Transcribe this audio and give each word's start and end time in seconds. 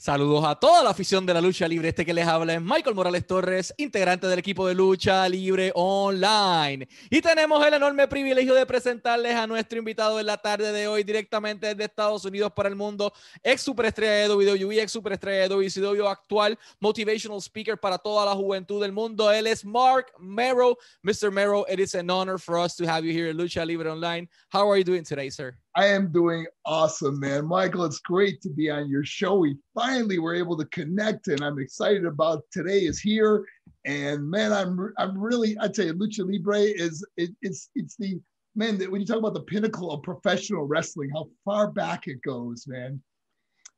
Saludos 0.00 0.46
a 0.46 0.54
toda 0.54 0.82
la 0.82 0.88
afición 0.88 1.26
de 1.26 1.34
la 1.34 1.42
lucha 1.42 1.68
libre. 1.68 1.90
Este 1.90 2.06
que 2.06 2.14
les 2.14 2.26
habla 2.26 2.54
es 2.54 2.62
Michael 2.62 2.94
Morales 2.94 3.26
Torres, 3.26 3.74
integrante 3.76 4.26
del 4.26 4.38
equipo 4.38 4.66
de 4.66 4.74
lucha 4.74 5.28
libre 5.28 5.72
online. 5.74 6.88
Y 7.10 7.20
tenemos 7.20 7.62
el 7.66 7.74
enorme 7.74 8.08
privilegio 8.08 8.54
de 8.54 8.64
presentarles 8.64 9.34
a 9.34 9.46
nuestro 9.46 9.78
invitado 9.78 10.18
en 10.18 10.24
la 10.24 10.38
tarde 10.38 10.72
de 10.72 10.88
hoy, 10.88 11.04
directamente 11.04 11.66
desde 11.66 11.84
Estados 11.84 12.24
Unidos 12.24 12.50
para 12.56 12.70
el 12.70 12.76
mundo, 12.76 13.12
ex 13.42 13.60
superestrella 13.60 14.26
de 14.26 14.34
WWE, 14.34 14.80
ex 14.80 14.90
superestrella 14.90 15.42
de 15.42 15.48
WCW, 15.54 16.06
actual 16.06 16.58
motivational 16.80 17.42
speaker 17.42 17.76
para 17.76 17.98
toda 17.98 18.24
la 18.24 18.34
juventud 18.34 18.80
del 18.80 18.92
mundo. 18.92 19.30
Él 19.30 19.48
es 19.48 19.66
Mark 19.66 20.06
Mero. 20.18 20.78
Mr. 21.02 21.30
Mero, 21.30 21.66
it 21.68 21.78
is 21.78 21.94
an 21.94 22.08
honor 22.08 22.38
for 22.38 22.56
us 22.58 22.74
to 22.74 22.86
have 22.86 23.04
you 23.04 23.12
here 23.12 23.28
at 23.28 23.36
Lucha 23.36 23.66
Libre 23.66 23.92
Online. 23.92 24.26
How 24.50 24.66
are 24.66 24.78
you 24.78 24.84
doing 24.84 25.04
today, 25.04 25.28
sir? 25.28 25.58
I 25.76 25.86
am 25.86 26.10
doing 26.10 26.46
awesome, 26.66 27.20
man. 27.20 27.46
Michael, 27.46 27.84
it's 27.84 28.00
great 28.00 28.40
to 28.42 28.48
be 28.48 28.70
on 28.70 28.88
your 28.88 29.04
show. 29.04 29.38
We 29.38 29.56
finally 29.74 30.18
were 30.18 30.34
able 30.34 30.56
to 30.58 30.64
connect, 30.66 31.28
and 31.28 31.42
I'm 31.42 31.58
excited 31.58 32.04
about 32.04 32.42
today 32.50 32.80
is 32.80 33.00
here. 33.00 33.44
And 33.86 34.28
man, 34.28 34.52
I'm 34.52 34.92
I'm 34.98 35.16
really 35.16 35.56
I 35.60 35.68
tell 35.68 35.86
you, 35.86 35.94
lucha 35.94 36.30
libre 36.30 36.58
is 36.58 37.06
it, 37.16 37.30
it's 37.40 37.70
it's 37.74 37.96
the 37.96 38.20
man 38.56 38.78
that 38.78 38.90
when 38.90 39.00
you 39.00 39.06
talk 39.06 39.18
about 39.18 39.34
the 39.34 39.42
pinnacle 39.42 39.92
of 39.92 40.02
professional 40.02 40.64
wrestling, 40.66 41.10
how 41.14 41.28
far 41.44 41.70
back 41.70 42.08
it 42.08 42.20
goes, 42.22 42.66
man. 42.66 43.00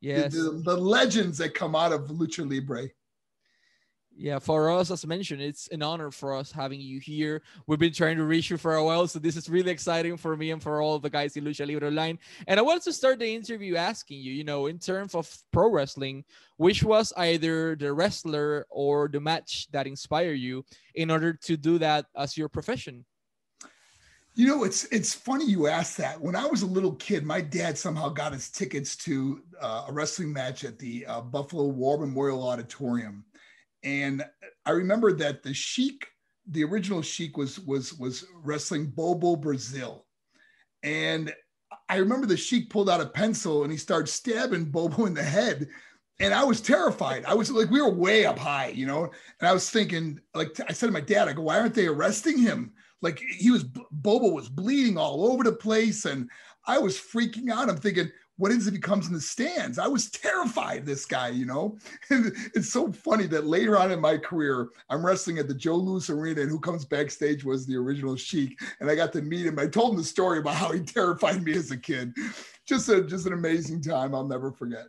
Yes, 0.00 0.32
the, 0.32 0.42
the, 0.42 0.50
the 0.64 0.76
legends 0.76 1.38
that 1.38 1.54
come 1.54 1.76
out 1.76 1.92
of 1.92 2.08
lucha 2.08 2.48
libre. 2.48 2.88
Yeah, 4.16 4.38
for 4.38 4.70
us, 4.70 4.90
as 4.90 5.06
mentioned, 5.06 5.40
it's 5.40 5.68
an 5.68 5.82
honor 5.82 6.10
for 6.10 6.34
us 6.34 6.52
having 6.52 6.80
you 6.80 7.00
here. 7.00 7.42
We've 7.66 7.78
been 7.78 7.92
trying 7.92 8.16
to 8.18 8.24
reach 8.24 8.50
you 8.50 8.56
for 8.56 8.74
a 8.74 8.84
while, 8.84 9.06
so 9.06 9.18
this 9.18 9.36
is 9.36 9.48
really 9.48 9.70
exciting 9.70 10.16
for 10.16 10.36
me 10.36 10.50
and 10.50 10.62
for 10.62 10.82
all 10.82 10.98
the 10.98 11.10
guys 11.10 11.36
in 11.36 11.44
Lucha 11.44 11.66
Libre 11.66 11.88
Online. 11.88 12.18
And 12.46 12.60
I 12.60 12.62
wanted 12.62 12.82
to 12.84 12.92
start 12.92 13.18
the 13.18 13.34
interview 13.34 13.76
asking 13.76 14.20
you, 14.20 14.32
you 14.32 14.44
know, 14.44 14.66
in 14.66 14.78
terms 14.78 15.14
of 15.14 15.34
pro 15.50 15.70
wrestling, 15.70 16.24
which 16.56 16.82
was 16.82 17.12
either 17.16 17.74
the 17.74 17.92
wrestler 17.92 18.66
or 18.70 19.08
the 19.08 19.20
match 19.20 19.68
that 19.72 19.86
inspired 19.86 20.34
you 20.34 20.64
in 20.94 21.10
order 21.10 21.32
to 21.32 21.56
do 21.56 21.78
that 21.78 22.06
as 22.16 22.36
your 22.36 22.48
profession? 22.48 23.04
You 24.34 24.46
know, 24.46 24.64
it's 24.64 24.84
it's 24.84 25.12
funny 25.12 25.44
you 25.44 25.66
asked 25.66 25.98
that. 25.98 26.18
When 26.18 26.34
I 26.34 26.46
was 26.46 26.62
a 26.62 26.66
little 26.66 26.94
kid, 26.94 27.22
my 27.24 27.42
dad 27.42 27.76
somehow 27.76 28.08
got 28.08 28.32
us 28.32 28.48
tickets 28.48 28.96
to 28.96 29.42
uh, 29.60 29.86
a 29.88 29.92
wrestling 29.92 30.32
match 30.32 30.64
at 30.64 30.78
the 30.78 31.04
uh, 31.06 31.20
Buffalo 31.20 31.66
War 31.66 31.98
Memorial 31.98 32.46
Auditorium 32.48 33.24
and 33.84 34.24
I 34.64 34.70
remember 34.70 35.12
that 35.14 35.42
the 35.42 35.54
Sheik, 35.54 36.06
the 36.46 36.64
original 36.64 37.02
Sheik, 37.02 37.36
was 37.36 37.58
was 37.60 37.94
was 37.94 38.24
wrestling 38.42 38.86
Bobo 38.86 39.36
Brazil, 39.36 40.06
and 40.82 41.32
I 41.88 41.96
remember 41.96 42.26
the 42.26 42.36
Sheik 42.36 42.70
pulled 42.70 42.90
out 42.90 43.00
a 43.00 43.06
pencil 43.06 43.62
and 43.62 43.72
he 43.72 43.78
started 43.78 44.08
stabbing 44.08 44.66
Bobo 44.66 45.06
in 45.06 45.14
the 45.14 45.22
head, 45.22 45.68
and 46.20 46.32
I 46.32 46.44
was 46.44 46.60
terrified. 46.60 47.24
I 47.24 47.34
was 47.34 47.50
like, 47.50 47.70
we 47.70 47.80
were 47.80 47.90
way 47.90 48.26
up 48.26 48.38
high, 48.38 48.68
you 48.68 48.86
know, 48.86 49.10
and 49.40 49.48
I 49.48 49.52
was 49.52 49.70
thinking, 49.70 50.20
like 50.34 50.58
I 50.68 50.72
said 50.72 50.86
to 50.86 50.92
my 50.92 51.00
dad, 51.00 51.28
I 51.28 51.32
go, 51.32 51.42
why 51.42 51.58
aren't 51.58 51.74
they 51.74 51.86
arresting 51.86 52.38
him? 52.38 52.72
Like 53.00 53.18
he 53.18 53.50
was 53.50 53.64
Bobo 53.64 54.28
was 54.28 54.48
bleeding 54.48 54.96
all 54.96 55.32
over 55.32 55.42
the 55.42 55.52
place, 55.52 56.04
and 56.04 56.30
I 56.66 56.78
was 56.78 56.96
freaking 56.96 57.50
out. 57.50 57.68
I'm 57.68 57.76
thinking 57.76 58.10
what 58.42 58.50
is 58.50 58.66
if 58.66 58.74
he 58.74 58.80
comes 58.80 59.06
in 59.06 59.12
the 59.12 59.20
stands? 59.20 59.78
I 59.78 59.86
was 59.86 60.10
terrified 60.10 60.80
of 60.80 60.84
this 60.84 61.06
guy, 61.06 61.28
you 61.28 61.46
know? 61.46 61.78
And 62.10 62.32
it's 62.56 62.70
so 62.70 62.90
funny 62.90 63.28
that 63.28 63.46
later 63.46 63.78
on 63.78 63.92
in 63.92 64.00
my 64.00 64.18
career, 64.18 64.70
I'm 64.90 65.06
wrestling 65.06 65.38
at 65.38 65.46
the 65.46 65.54
Joe 65.54 65.76
Louis 65.76 66.10
Arena, 66.10 66.40
and 66.40 66.50
who 66.50 66.58
comes 66.58 66.84
backstage 66.84 67.44
was 67.44 67.66
the 67.66 67.76
original 67.76 68.16
Sheik. 68.16 68.60
And 68.80 68.90
I 68.90 68.96
got 68.96 69.12
to 69.12 69.22
meet 69.22 69.46
him. 69.46 69.60
I 69.60 69.68
told 69.68 69.92
him 69.92 69.98
the 69.98 70.02
story 70.04 70.40
about 70.40 70.56
how 70.56 70.72
he 70.72 70.80
terrified 70.96 71.44
me 71.44 71.52
as 71.52 71.70
a 71.70 71.76
kid. 71.76 72.14
Just 72.66 72.88
a 72.88 73.04
just 73.04 73.26
an 73.26 73.32
amazing 73.32 73.80
time 73.80 74.12
I'll 74.12 74.26
never 74.26 74.50
forget. 74.50 74.86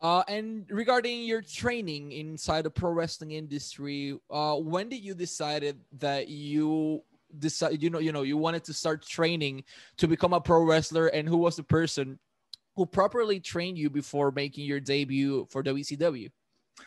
Uh, 0.00 0.22
and 0.26 0.64
regarding 0.70 1.22
your 1.24 1.42
training 1.42 2.12
inside 2.12 2.62
the 2.62 2.70
pro 2.70 2.92
wrestling 2.92 3.32
industry, 3.32 4.18
uh, 4.30 4.56
when 4.56 4.88
did 4.88 5.04
you 5.04 5.12
decided 5.12 5.78
that 5.98 6.28
you 6.28 7.02
decide 7.38 7.82
you 7.82 7.90
know 7.90 7.98
you 7.98 8.12
know 8.12 8.22
you 8.22 8.38
wanted 8.38 8.64
to 8.64 8.72
start 8.72 9.06
training 9.06 9.64
to 9.98 10.08
become 10.08 10.32
a 10.32 10.40
pro 10.40 10.62
wrestler, 10.62 11.08
and 11.08 11.28
who 11.28 11.36
was 11.36 11.56
the 11.56 11.62
person 11.62 12.18
who 12.76 12.86
properly 12.86 13.40
trained 13.40 13.78
you 13.78 13.90
before 13.90 14.30
making 14.30 14.66
your 14.66 14.80
debut 14.80 15.46
for 15.50 15.62
WCW? 15.62 16.30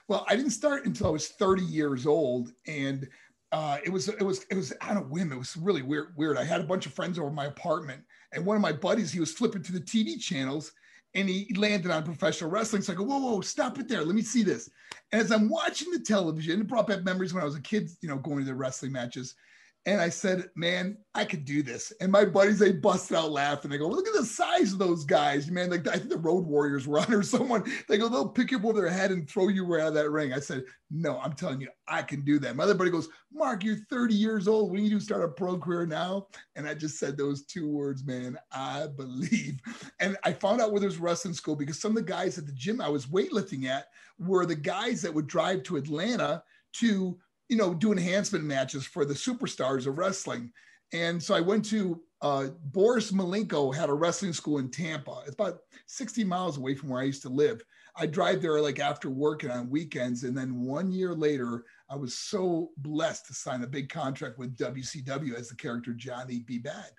Well, 0.08 0.26
I 0.28 0.36
didn't 0.36 0.52
start 0.52 0.86
until 0.86 1.08
I 1.08 1.12
was 1.12 1.30
30 1.30 1.64
years 1.64 2.06
old, 2.06 2.52
and 2.68 3.08
uh, 3.54 3.78
it 3.86 3.90
was 3.90 4.10
it 4.10 4.24
was 4.24 4.46
it 4.52 4.56
was 4.56 4.74
on 4.82 4.98
a 4.98 5.02
whim. 5.02 5.32
It 5.32 5.38
was 5.38 5.56
really 5.56 5.82
weird. 5.82 6.14
Weird. 6.18 6.38
I 6.38 6.44
had 6.44 6.60
a 6.60 6.66
bunch 6.66 6.86
of 6.86 6.94
friends 6.94 7.18
over 7.18 7.32
my 7.32 7.46
apartment, 7.46 8.04
and 8.34 8.46
one 8.46 8.58
of 8.58 8.62
my 8.62 8.74
buddies 8.74 9.12
he 9.12 9.20
was 9.20 9.32
flipping 9.32 9.64
to 9.64 9.72
the 9.72 9.80
TV 9.80 10.20
channels, 10.20 10.74
and 11.14 11.30
he 11.30 11.54
landed 11.56 11.92
on 11.92 12.04
professional 12.04 12.50
wrestling. 12.50 12.82
So 12.82 12.94
I 12.94 12.96
go, 12.96 13.04
whoa, 13.04 13.20
whoa, 13.20 13.42
stop 13.42 13.80
it 13.80 13.88
there. 13.88 14.04
Let 14.04 14.16
me 14.16 14.22
see 14.22 14.44
this. 14.44 14.70
And 15.12 15.22
as 15.22 15.32
I'm 15.32 15.50
watching 15.50 15.92
the 15.92 16.00
television, 16.00 16.62
it 16.62 16.68
brought 16.68 16.88
back 16.88 17.04
memories 17.04 17.34
when 17.34 17.42
I 17.42 17.46
was 17.46 17.56
a 17.56 17.62
kid, 17.62 17.90
you 18.02 18.10
know, 18.10 18.18
going 18.18 18.40
to 18.40 18.46
the 18.46 18.54
wrestling 18.54 18.92
matches. 18.92 19.36
And 19.88 20.02
I 20.02 20.10
said, 20.10 20.50
man, 20.54 20.98
I 21.16 21.24
could 21.24 21.46
do 21.46 21.64
this. 21.64 21.94
And 22.02 22.12
my 22.12 22.26
buddies, 22.26 22.60
they 22.60 22.74
busted 22.74 23.16
out 23.16 23.32
laughing. 23.32 23.72
They 23.72 23.78
go, 23.78 23.88
look 23.88 24.06
at 24.06 24.14
the 24.16 24.26
size 24.26 24.74
of 24.74 24.80
those 24.80 25.06
guys, 25.06 25.50
man. 25.50 25.70
Like 25.70 25.88
I 25.88 25.94
think 25.94 26.10
the 26.10 26.18
Road 26.18 26.46
Warriors 26.46 26.86
were 26.86 27.00
on 27.00 27.14
or 27.14 27.24
someone. 27.24 27.64
They 27.88 27.98
go, 27.98 28.10
they'll 28.10 28.28
pick 28.28 28.52
you 28.52 28.58
up 28.58 28.66
over 28.66 28.82
their 28.82 28.90
head 28.90 29.12
and 29.12 29.30
throw 29.30 29.48
you 29.48 29.66
right 29.66 29.84
out 29.84 29.88
of 29.88 29.94
that 29.94 30.10
ring. 30.10 30.34
I 30.34 30.42
said, 30.42 30.66
no, 30.92 31.22
I'm 31.22 31.32
telling 31.32 31.62
you, 31.62 31.70
I 31.88 32.02
can 32.02 32.26
do 32.26 32.38
that. 32.40 32.58
My 32.58 32.66
other 32.66 32.74
buddy 32.74 32.92
goes, 32.92 33.08
Mark, 33.32 33.64
you're 33.64 33.78
30 33.90 34.14
years 34.14 34.50
old. 34.50 34.74
When 34.74 34.84
you 34.84 35.00
start 35.00 35.24
a 35.24 35.30
pro 35.30 35.58
career 35.58 35.86
now? 35.86 36.28
And 36.58 36.68
I 36.68 36.74
just 36.74 37.00
said 37.00 37.16
those 37.16 37.46
two 37.46 37.70
words, 37.70 38.06
man, 38.06 38.38
I 38.52 38.88
believe. 38.88 39.62
And 40.02 40.18
I 40.26 40.34
found 40.34 40.60
out 40.60 40.74
where 40.74 40.82
there's 40.82 40.98
wrestling 40.98 41.34
school 41.34 41.56
because 41.56 41.80
some 41.80 41.92
of 41.92 42.06
the 42.06 42.12
guys 42.12 42.38
at 42.38 42.46
the 42.46 42.52
gym 42.52 42.82
I 42.82 42.90
was 42.90 43.06
weightlifting 43.06 43.66
at 43.70 43.86
were 44.20 44.46
the 44.46 44.54
guys 44.54 45.02
that 45.04 45.14
would 45.14 45.28
drive 45.28 45.64
to 45.64 45.78
Atlanta 45.78 46.44
to 46.74 47.18
you 47.50 47.58
know, 47.58 47.74
do 47.74 47.92
enhancement 47.92 48.44
matches 48.44 48.86
for 48.86 49.06
the 49.06 49.14
superstars 49.14 49.88
of 49.88 49.98
wrestling. 49.98 50.52
And 50.94 51.22
so 51.22 51.36
I 51.36 51.42
went 51.42 51.66
to 51.66 52.02
uh, 52.22 52.48
Boris 52.72 53.12
Malenko 53.12 53.76
had 53.76 53.90
a 53.90 53.94
wrestling 53.94 54.34
school 54.34 54.58
in 54.58 54.70
Tampa. 54.70 55.22
It's 55.26 55.36
about 55.36 55.60
60 55.86 56.24
miles 56.24 56.58
away 56.58 56.76
from 56.76 56.90
where 56.90 57.02
I 57.02 57.06
used 57.06 57.22
to 57.24 57.30
live. 57.30 57.62
I 57.96 58.06
drive 58.06 58.42
there 58.42 58.62
like 58.62 58.80
after 58.80 59.10
work 59.10 59.44
and 59.44 59.52
on 59.52 59.70
weekends. 59.70 60.24
And 60.24 60.38
then 60.38 60.62
one 60.62 60.92
year 60.92 61.14
later, 61.14 61.66
I 61.90 61.96
was 61.96 62.18
so 62.18 62.70
blessed 62.78 63.28
to 63.28 63.34
sign 63.34 63.64
a 63.64 63.68
big 63.68 63.90
contract 63.90 64.38
with 64.38 64.58
WCW 64.58 65.36
as 65.36 65.50
the 65.50 65.56
character 65.56 65.94
Johnny 65.94 66.40
B. 66.40 66.58
Bad 66.58 66.92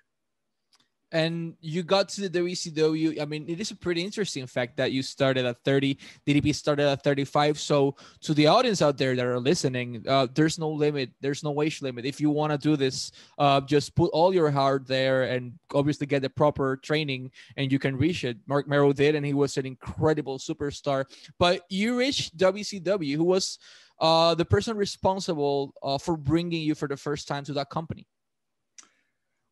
and 1.11 1.55
you 1.61 1.83
got 1.83 2.09
to 2.09 2.27
the 2.27 2.39
WCW. 2.39 3.21
I 3.21 3.25
mean, 3.25 3.45
it 3.47 3.59
is 3.59 3.71
a 3.71 3.75
pretty 3.75 4.03
interesting 4.03 4.45
fact 4.45 4.77
that 4.77 4.91
you 4.91 5.01
started 5.01 5.45
at 5.45 5.57
30, 5.63 5.97
DDP 6.27 6.53
started 6.53 6.87
at 6.87 7.03
35. 7.03 7.59
So, 7.59 7.95
to 8.21 8.33
the 8.33 8.47
audience 8.47 8.81
out 8.81 8.97
there 8.97 9.15
that 9.15 9.25
are 9.25 9.39
listening, 9.39 10.03
uh, 10.07 10.27
there's 10.33 10.59
no 10.59 10.69
limit, 10.69 11.11
there's 11.21 11.43
no 11.43 11.61
age 11.61 11.81
limit. 11.81 12.05
If 12.05 12.21
you 12.21 12.29
want 12.29 12.51
to 12.51 12.57
do 12.57 12.75
this, 12.75 13.11
uh, 13.37 13.61
just 13.61 13.95
put 13.95 14.11
all 14.13 14.33
your 14.33 14.51
heart 14.51 14.87
there 14.87 15.23
and 15.23 15.53
obviously 15.73 16.05
get 16.07 16.21
the 16.21 16.29
proper 16.29 16.77
training, 16.77 17.31
and 17.57 17.71
you 17.71 17.79
can 17.79 17.95
reach 17.97 18.23
it. 18.23 18.37
Marc 18.47 18.67
Mero 18.67 18.93
did, 18.93 19.15
and 19.15 19.25
he 19.25 19.33
was 19.33 19.57
an 19.57 19.65
incredible 19.65 20.37
superstar. 20.37 21.05
But 21.39 21.63
you 21.69 21.97
reached 21.97 22.37
WCW, 22.37 23.15
who 23.15 23.23
was 23.23 23.57
uh, 23.99 24.35
the 24.35 24.45
person 24.45 24.77
responsible 24.77 25.73
uh, 25.83 25.97
for 25.97 26.15
bringing 26.15 26.61
you 26.61 26.75
for 26.75 26.87
the 26.87 26.97
first 26.97 27.27
time 27.27 27.43
to 27.45 27.53
that 27.53 27.69
company. 27.69 28.07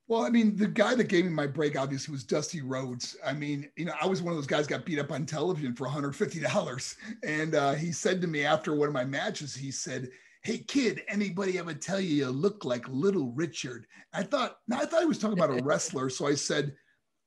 Well, 0.08 0.24
I 0.24 0.30
mean, 0.30 0.56
the 0.56 0.68
guy 0.68 0.96
that 0.96 1.10
gave 1.10 1.26
me 1.26 1.32
my 1.32 1.48
break 1.48 1.78
obviously 1.78 2.14
was 2.14 2.24
Dusty 2.24 2.62
Rhodes. 2.62 3.18
I 3.26 3.34
mean, 3.34 3.70
you 3.76 3.86
know, 3.86 3.94
I 4.02 4.08
was 4.08 4.22
one 4.22 4.32
of 4.32 4.38
those 4.38 4.48
guys 4.48 4.66
got 4.66 4.86
beat 4.86 5.00
up 5.00 5.12
on 5.12 5.26
television 5.26 5.76
for 5.76 5.86
$150. 5.86 6.96
And 7.24 7.56
uh, 7.56 7.74
he 7.74 7.92
said 7.92 8.22
to 8.22 8.28
me 8.28 8.46
after 8.46 8.74
one 8.74 8.88
of 8.88 8.94
my 8.94 9.04
matches, 9.04 9.54
he 9.54 9.70
said, 9.70 10.10
Hey 10.44 10.60
kid, 10.60 11.02
anybody 11.10 11.60
ever 11.60 11.74
tell 11.74 12.00
you 12.00 12.16
you 12.16 12.30
look 12.30 12.64
like 12.64 12.88
little 12.88 13.32
Richard? 13.32 13.86
I 14.14 14.24
thought, 14.24 14.60
"Now 14.70 14.78
I 14.78 14.86
thought 14.86 15.02
he 15.02 15.06
was 15.08 15.18
talking 15.18 15.38
about 15.38 15.60
a 15.60 15.62
wrestler. 15.62 16.10
So 16.10 16.26
I 16.26 16.36
said, 16.36 16.74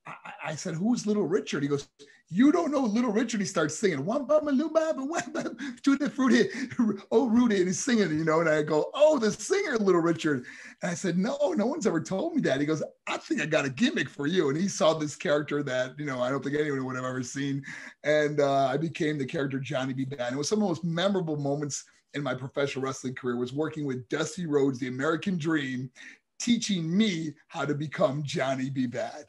I, 0.07 0.15
I 0.47 0.55
said, 0.55 0.75
who's 0.75 1.07
little 1.07 1.27
Richard? 1.27 1.62
He 1.62 1.69
goes, 1.69 1.87
you 2.33 2.53
don't 2.53 2.71
know 2.71 2.85
Little 2.85 3.11
Richard. 3.11 3.41
He 3.41 3.47
starts 3.47 3.77
singing, 3.77 4.05
one 4.05 4.25
baba 4.25 4.53
lubaba, 4.53 5.06
one 5.06 5.56
tutti 5.82 6.09
frutti, 6.09 6.49
oh 7.11 7.29
Rudy, 7.29 7.56
and 7.56 7.67
he's 7.67 7.81
singing, 7.81 8.11
you 8.11 8.25
know. 8.25 8.38
And 8.38 8.49
I 8.49 8.62
go, 8.62 8.88
oh, 8.94 9.19
the 9.19 9.32
singer, 9.32 9.77
Little 9.79 10.00
Richard. 10.00 10.44
And 10.82 10.93
I 10.93 10.94
said, 10.94 11.19
no, 11.19 11.37
no 11.56 11.67
one's 11.67 11.88
ever 11.88 12.00
told 12.00 12.37
me 12.37 12.41
that. 12.43 12.61
He 12.61 12.67
goes, 12.67 12.85
I 13.09 13.17
think 13.17 13.41
I 13.43 13.47
got 13.47 13.65
a 13.65 13.71
gimmick 13.71 14.09
for 14.09 14.29
you. 14.29 14.49
And 14.49 14.56
he 14.56 14.69
saw 14.69 14.94
this 14.94 15.17
character 15.17 15.65
that 15.65 15.99
you 15.99 16.06
know 16.06 16.23
I 16.23 16.31
don't 16.31 16.43
think 16.43 16.56
anyone 16.56 16.85
would 16.85 16.97
have 16.97 17.05
ever 17.05 17.23
seen, 17.25 17.65
and 18.05 18.41
uh, 18.41 18.67
I 18.67 18.76
became 18.76 19.19
the 19.19 19.26
character 19.26 19.59
Johnny 19.59 19.93
B. 19.93 20.05
Bad. 20.05 20.33
It 20.33 20.37
was 20.37 20.49
some 20.49 20.59
of 20.59 20.62
the 20.62 20.69
most 20.69 20.85
memorable 20.85 21.37
moments 21.37 21.85
in 22.15 22.23
my 22.23 22.35
professional 22.35 22.85
wrestling 22.85 23.15
career 23.15 23.37
was 23.37 23.53
working 23.53 23.85
with 23.85 24.09
Dusty 24.09 24.47
Rhodes, 24.47 24.79
the 24.79 24.88
American 24.88 25.37
Dream, 25.37 25.91
teaching 26.38 26.97
me 26.97 27.33
how 27.49 27.65
to 27.65 27.75
become 27.75 28.23
Johnny 28.23 28.71
B. 28.71 28.87
Bad. 28.87 29.25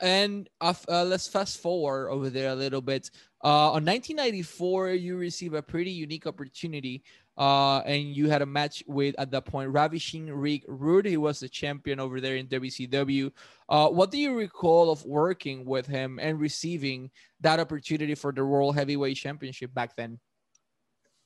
And 0.00 0.48
uh, 0.60 0.74
uh, 0.88 1.04
let's 1.04 1.26
fast 1.28 1.58
forward 1.58 2.10
over 2.10 2.30
there 2.30 2.50
a 2.50 2.54
little 2.54 2.80
bit. 2.82 3.10
Uh, 3.44 3.72
on 3.72 3.84
1994, 3.84 4.90
you 4.90 5.16
receive 5.16 5.54
a 5.54 5.62
pretty 5.62 5.90
unique 5.90 6.26
opportunity 6.26 7.02
Uh, 7.38 7.78
and 7.86 8.16
you 8.16 8.28
had 8.28 8.42
a 8.42 8.46
match 8.46 8.82
with 8.88 9.14
at 9.16 9.30
that 9.30 9.44
point 9.44 9.70
Ravishing 9.70 10.26
Rick 10.26 10.64
Rude. 10.66 11.06
He 11.06 11.16
was 11.16 11.38
the 11.38 11.48
champion 11.48 12.00
over 12.00 12.20
there 12.20 12.34
in 12.34 12.48
WCW. 12.48 13.30
Uh, 13.68 13.88
what 13.88 14.10
do 14.10 14.18
you 14.18 14.34
recall 14.34 14.90
of 14.90 15.04
working 15.06 15.64
with 15.64 15.86
him 15.86 16.18
and 16.18 16.40
receiving 16.40 17.10
that 17.40 17.60
opportunity 17.60 18.16
for 18.16 18.32
the 18.32 18.44
World 18.44 18.74
Heavyweight 18.74 19.16
Championship 19.16 19.72
back 19.72 19.94
then? 19.94 20.18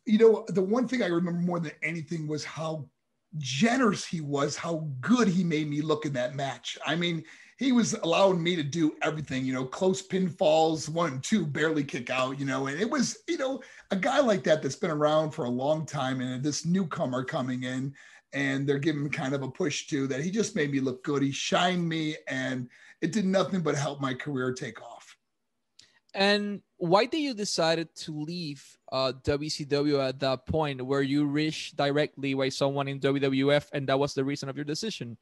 You 0.04 0.18
know, 0.18 0.44
the 0.48 0.60
one 0.60 0.86
thing 0.86 1.02
I 1.02 1.06
remember 1.06 1.40
more 1.40 1.60
than 1.60 1.72
anything 1.82 2.28
was 2.28 2.44
how 2.44 2.84
generous 3.38 4.04
he 4.04 4.20
was, 4.20 4.54
how 4.54 4.86
good 5.00 5.28
he 5.28 5.42
made 5.42 5.66
me 5.66 5.80
look 5.80 6.04
in 6.04 6.12
that 6.12 6.34
match. 6.34 6.76
I 6.84 6.94
mean, 6.94 7.25
he 7.62 7.73
was 7.73 7.94
allowing 7.94 8.43
me 8.43 8.56
to 8.56 8.62
do 8.62 8.97
everything, 9.03 9.44
you 9.44 9.53
know, 9.53 9.64
close 9.64 10.06
pinfalls, 10.06 10.88
one 10.88 11.12
and 11.12 11.23
two, 11.23 11.47
barely 11.47 11.85
kick 11.85 12.11
out, 12.11 12.38
you 12.38 12.44
know, 12.44 12.67
and 12.67 12.81
it 12.81 12.88
was, 12.91 13.19
you 13.29 13.38
know, 13.38 13.61
a 13.91 13.97
guy 13.97 14.20
like 14.20 14.43
that 14.44 14.62
that's 14.62 14.76
been 14.76 14.91
around 14.91 15.31
for 15.31 15.44
a 15.44 15.50
long 15.50 15.87
time 15.87 16.20
and 16.20 16.43
this 16.43 16.67
newcomer 16.67 17.25
coming 17.25 17.64
in 17.64 17.94
and 18.32 18.67
they're 18.67 18.79
giving 18.79 19.11
kind 19.11 19.35
of 19.35 19.43
a 19.43 19.50
push 19.50 19.87
to 19.87 20.06
that 20.06 20.25
he 20.25 20.31
just 20.31 20.56
made 20.56 20.73
me 20.73 20.81
look 20.81 21.05
good. 21.05 21.23
He 21.23 21.31
shined 21.31 21.87
me 21.88 22.17
and 22.29 22.69
it 23.00 23.12
did 23.12 23.26
nothing 23.26 23.61
but 23.61 23.75
help 23.75 24.00
my 24.00 24.14
career 24.14 24.53
take 24.53 24.81
off. 24.82 25.17
And 26.14 26.61
why 26.76 27.06
did 27.06 27.20
you 27.20 27.32
decided 27.32 27.94
to 27.97 28.12
leave 28.12 28.64
uh, 28.91 29.12
WCW 29.23 30.06
at 30.06 30.20
that 30.20 30.47
point 30.47 30.82
where 30.82 31.00
you 31.00 31.25
reached 31.25 31.76
directly 31.76 32.35
by 32.35 32.50
someone 32.50 32.88
in 32.88 33.00
WWF 33.00 33.67
and 33.73 33.87
that 33.88 33.99
was 33.99 34.12
the 34.14 34.25
reason 34.25 34.49
of 34.49 34.56
your 34.56 34.64
decision? 34.64 35.17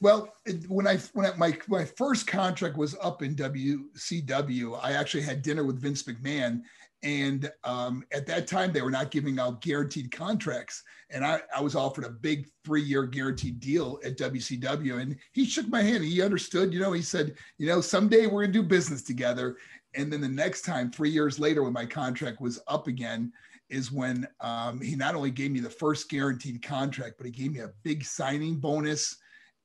Well, 0.00 0.32
when 0.68 0.86
I 0.86 0.96
when 1.12 1.26
I, 1.26 1.34
my 1.36 1.58
my 1.66 1.84
first 1.84 2.26
contract 2.28 2.76
was 2.76 2.96
up 3.02 3.22
in 3.22 3.34
WCW, 3.34 4.78
I 4.80 4.92
actually 4.92 5.24
had 5.24 5.42
dinner 5.42 5.64
with 5.64 5.80
Vince 5.80 6.04
McMahon, 6.04 6.62
and 7.02 7.50
um, 7.64 8.04
at 8.12 8.24
that 8.26 8.46
time 8.46 8.72
they 8.72 8.82
were 8.82 8.92
not 8.92 9.10
giving 9.10 9.40
out 9.40 9.60
guaranteed 9.60 10.12
contracts, 10.12 10.84
and 11.10 11.24
I, 11.24 11.40
I 11.54 11.60
was 11.60 11.74
offered 11.74 12.04
a 12.04 12.10
big 12.10 12.48
three 12.64 12.82
year 12.82 13.06
guaranteed 13.06 13.58
deal 13.58 13.98
at 14.04 14.16
WCW, 14.16 15.00
and 15.00 15.16
he 15.32 15.44
shook 15.44 15.66
my 15.66 15.82
hand. 15.82 16.04
He 16.04 16.22
understood, 16.22 16.72
you 16.72 16.78
know. 16.78 16.92
He 16.92 17.02
said, 17.02 17.34
you 17.58 17.66
know, 17.66 17.80
someday 17.80 18.26
we're 18.26 18.42
gonna 18.42 18.52
do 18.52 18.62
business 18.62 19.02
together. 19.02 19.56
And 19.94 20.12
then 20.12 20.20
the 20.20 20.28
next 20.28 20.62
time, 20.62 20.92
three 20.92 21.10
years 21.10 21.40
later, 21.40 21.64
when 21.64 21.72
my 21.72 21.86
contract 21.86 22.40
was 22.40 22.60
up 22.68 22.86
again, 22.86 23.32
is 23.68 23.90
when 23.90 24.28
um, 24.40 24.80
he 24.80 24.94
not 24.94 25.16
only 25.16 25.32
gave 25.32 25.50
me 25.50 25.58
the 25.58 25.68
first 25.68 26.08
guaranteed 26.08 26.62
contract, 26.62 27.16
but 27.16 27.26
he 27.26 27.32
gave 27.32 27.52
me 27.52 27.60
a 27.60 27.72
big 27.82 28.04
signing 28.04 28.56
bonus 28.56 29.16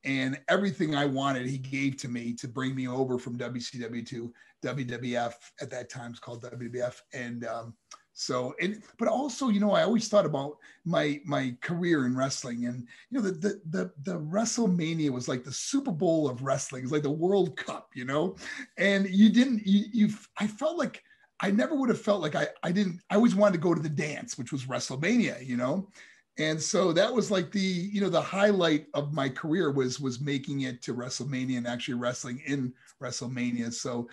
and 0.05 0.39
everything 0.49 0.95
I 0.95 1.05
wanted, 1.05 1.47
he 1.47 1.57
gave 1.57 1.97
to 1.97 2.07
me 2.07 2.33
to 2.33 2.47
bring 2.47 2.75
me 2.75 2.87
over 2.87 3.17
from 3.17 3.37
WCW 3.37 4.05
to 4.07 4.33
WWF. 4.63 5.33
At 5.61 5.69
that 5.71 5.89
time, 5.89 6.11
it's 6.11 6.19
called 6.19 6.43
WWF, 6.43 7.01
and 7.13 7.45
um, 7.45 7.73
so 8.13 8.53
and 8.61 8.81
but 8.99 9.07
also, 9.07 9.49
you 9.49 9.59
know, 9.59 9.71
I 9.71 9.83
always 9.83 10.07
thought 10.07 10.25
about 10.25 10.57
my 10.85 11.21
my 11.25 11.55
career 11.61 12.05
in 12.05 12.15
wrestling, 12.15 12.65
and 12.65 12.87
you 13.09 13.19
know, 13.19 13.21
the 13.21 13.31
the 13.31 13.61
the, 13.69 13.91
the 14.03 14.19
WrestleMania 14.19 15.09
was 15.09 15.27
like 15.27 15.43
the 15.43 15.51
Super 15.51 15.91
Bowl 15.91 16.29
of 16.29 16.43
wrestling. 16.43 16.83
It's 16.83 16.91
like 16.91 17.03
the 17.03 17.09
World 17.09 17.55
Cup, 17.57 17.89
you 17.95 18.05
know, 18.05 18.35
and 18.77 19.09
you 19.09 19.29
didn't 19.29 19.65
you 19.65 19.85
you 19.91 20.09
I 20.37 20.47
felt 20.47 20.77
like. 20.77 21.03
I 21.39 21.51
never 21.51 21.75
would 21.75 21.89
have 21.89 21.99
felt 21.99 22.21
like 22.21 22.35
I, 22.35 22.47
I 22.61 22.71
didn't, 22.71 23.01
I 23.09 23.15
always 23.15 23.35
wanted 23.35 23.53
to 23.53 23.59
go 23.59 23.73
to 23.73 23.81
the 23.81 23.89
dance, 23.89 24.37
which 24.37 24.53
was 24.53 24.65
WrestleMania, 24.65 25.45
you 25.45 25.57
know? 25.57 25.89
And 26.37 26.59
so 26.59 26.91
that 26.93 27.13
was 27.13 27.29
like 27.29 27.51
the 27.51 27.59
you 27.59 28.01
know 28.01 28.09
the 28.09 28.21
highlight 28.21 28.87
of 28.93 29.13
my 29.13 29.29
career 29.29 29.71
was 29.71 29.99
was 29.99 30.19
making 30.19 30.61
it 30.61 30.81
to 30.81 30.95
wrestlemania 30.95 31.57
and 31.57 31.67
actually 31.67 31.93
wrestling 31.93 32.41
in 32.47 32.73
wrestlemania. 33.01 33.71
So 33.71 34.07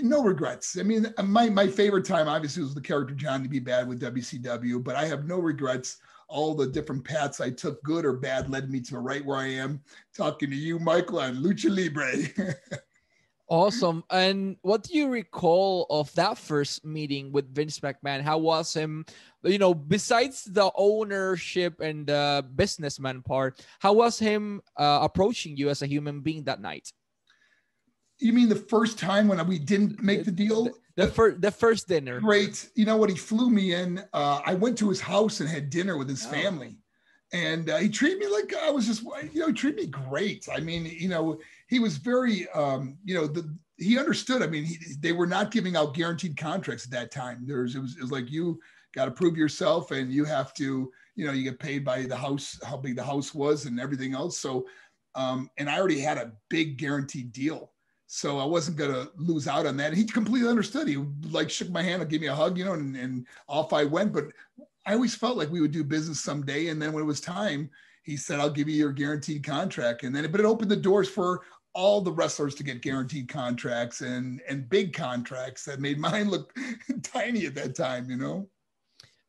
no 0.00 0.22
regrets. 0.22 0.78
I 0.78 0.82
mean 0.82 1.12
uh, 1.18 1.22
my 1.22 1.50
my 1.50 1.66
favorite 1.66 2.06
time 2.06 2.28
obviously 2.28 2.62
was 2.62 2.74
the 2.74 2.80
character 2.80 3.14
johnny 3.14 3.48
b 3.48 3.58
bad 3.58 3.88
with 3.88 4.00
wcw 4.00 4.82
but 4.82 4.96
i 4.96 5.04
have 5.04 5.26
no 5.26 5.38
regrets. 5.38 5.98
All 6.28 6.54
the 6.54 6.66
different 6.66 7.04
paths 7.04 7.40
i 7.40 7.50
took 7.50 7.82
good 7.82 8.04
or 8.04 8.14
bad 8.14 8.50
led 8.50 8.70
me 8.70 8.80
to 8.82 8.98
right 8.98 9.24
where 9.24 9.38
i 9.38 9.46
am. 9.46 9.82
Talking 10.16 10.50
to 10.50 10.56
you 10.56 10.78
michael 10.78 11.20
on 11.20 11.36
lucha 11.36 11.70
libre 11.70 12.56
Awesome. 13.48 14.02
And 14.10 14.56
what 14.62 14.82
do 14.82 14.98
you 14.98 15.08
recall 15.08 15.86
of 15.88 16.12
that 16.14 16.36
first 16.36 16.84
meeting 16.84 17.30
with 17.30 17.54
Vince 17.54 17.78
McMahon? 17.78 18.20
How 18.20 18.38
was 18.38 18.74
him, 18.74 19.04
you 19.44 19.58
know, 19.58 19.72
besides 19.72 20.44
the 20.44 20.70
ownership 20.74 21.80
and 21.80 22.06
the 22.06 22.44
businessman 22.56 23.22
part, 23.22 23.64
how 23.78 23.92
was 23.92 24.18
him 24.18 24.62
uh, 24.76 24.98
approaching 25.02 25.56
you 25.56 25.68
as 25.70 25.82
a 25.82 25.86
human 25.86 26.20
being 26.20 26.44
that 26.44 26.60
night? 26.60 26.92
You 28.18 28.32
mean 28.32 28.48
the 28.48 28.56
first 28.56 28.98
time 28.98 29.28
when 29.28 29.46
we 29.46 29.58
didn't 29.58 30.02
make 30.02 30.24
the 30.24 30.32
deal? 30.32 30.64
The, 30.64 30.72
the 30.96 31.08
first 31.08 31.40
the 31.40 31.50
first 31.50 31.86
dinner. 31.86 32.18
Great. 32.18 32.68
You 32.74 32.86
know 32.86 32.96
what? 32.96 33.10
He 33.10 33.16
flew 33.16 33.50
me 33.50 33.74
in. 33.74 34.02
Uh, 34.12 34.40
I 34.44 34.54
went 34.54 34.78
to 34.78 34.88
his 34.88 35.00
house 35.00 35.40
and 35.40 35.48
had 35.48 35.70
dinner 35.70 35.96
with 35.96 36.08
his 36.08 36.26
oh. 36.26 36.30
family. 36.30 36.78
And 37.32 37.68
uh, 37.68 37.78
he 37.78 37.88
treated 37.88 38.18
me 38.18 38.28
like 38.28 38.54
I 38.54 38.70
was 38.70 38.86
just, 38.86 39.02
you 39.32 39.40
know, 39.40 39.48
he 39.48 39.52
treated 39.52 39.80
me 39.80 39.86
great. 39.86 40.48
I 40.50 40.60
mean, 40.60 40.86
you 40.86 41.08
know, 41.08 41.38
he 41.68 41.78
was 41.78 41.96
very, 41.96 42.48
um, 42.50 42.98
you 43.04 43.14
know, 43.14 43.26
the, 43.26 43.56
he 43.76 43.98
understood. 43.98 44.42
I 44.42 44.46
mean, 44.46 44.64
he, 44.64 44.78
they 45.00 45.12
were 45.12 45.26
not 45.26 45.50
giving 45.50 45.76
out 45.76 45.94
guaranteed 45.94 46.36
contracts 46.36 46.84
at 46.84 46.90
that 46.92 47.10
time. 47.10 47.44
There's, 47.46 47.74
it 47.74 47.80
was, 47.80 47.96
it 47.96 48.02
was 48.02 48.12
like 48.12 48.30
you 48.30 48.58
got 48.94 49.06
to 49.06 49.10
prove 49.10 49.36
yourself, 49.36 49.90
and 49.90 50.10
you 50.10 50.24
have 50.24 50.54
to, 50.54 50.90
you 51.16 51.26
know, 51.26 51.32
you 51.32 51.44
get 51.44 51.58
paid 51.58 51.84
by 51.84 52.02
the 52.02 52.16
house, 52.16 52.58
how 52.64 52.76
big 52.76 52.96
the 52.96 53.02
house 53.02 53.34
was, 53.34 53.66
and 53.66 53.78
everything 53.78 54.14
else. 54.14 54.38
So, 54.38 54.66
um, 55.14 55.50
and 55.58 55.68
I 55.68 55.78
already 55.78 56.00
had 56.00 56.18
a 56.18 56.32
big 56.48 56.78
guaranteed 56.78 57.32
deal, 57.32 57.72
so 58.06 58.38
I 58.38 58.44
wasn't 58.44 58.78
gonna 58.78 59.08
lose 59.16 59.48
out 59.48 59.66
on 59.66 59.76
that. 59.78 59.88
And 59.88 59.96
he 59.96 60.04
completely 60.04 60.48
understood. 60.48 60.88
He 60.88 60.96
like 61.30 61.50
shook 61.50 61.70
my 61.70 61.82
hand 61.82 62.00
and 62.00 62.10
gave 62.10 62.20
me 62.20 62.28
a 62.28 62.34
hug, 62.34 62.56
you 62.56 62.64
know, 62.64 62.74
and, 62.74 62.96
and 62.96 63.26
off 63.48 63.72
I 63.72 63.84
went. 63.84 64.12
But 64.12 64.26
I 64.86 64.94
always 64.94 65.14
felt 65.14 65.36
like 65.36 65.50
we 65.50 65.60
would 65.60 65.72
do 65.72 65.84
business 65.84 66.20
someday. 66.20 66.68
And 66.68 66.80
then 66.80 66.92
when 66.92 67.02
it 67.02 67.06
was 67.06 67.20
time, 67.20 67.68
he 68.06 68.16
said, 68.16 68.38
I'll 68.38 68.48
give 68.48 68.68
you 68.68 68.76
your 68.76 68.92
guaranteed 68.92 69.44
contract. 69.44 70.04
And 70.04 70.14
then, 70.14 70.30
but 70.30 70.40
it 70.40 70.46
opened 70.46 70.70
the 70.70 70.76
doors 70.76 71.08
for 71.08 71.42
all 71.74 72.00
the 72.00 72.12
wrestlers 72.12 72.54
to 72.54 72.62
get 72.62 72.80
guaranteed 72.80 73.28
contracts 73.28 74.00
and 74.00 74.40
and 74.48 74.68
big 74.68 74.94
contracts 74.94 75.64
that 75.64 75.80
made 75.80 75.98
mine 76.08 76.30
look 76.30 76.56
tiny 77.02 77.46
at 77.46 77.54
that 77.56 77.74
time, 77.74 78.08
you 78.08 78.16
know. 78.16 78.48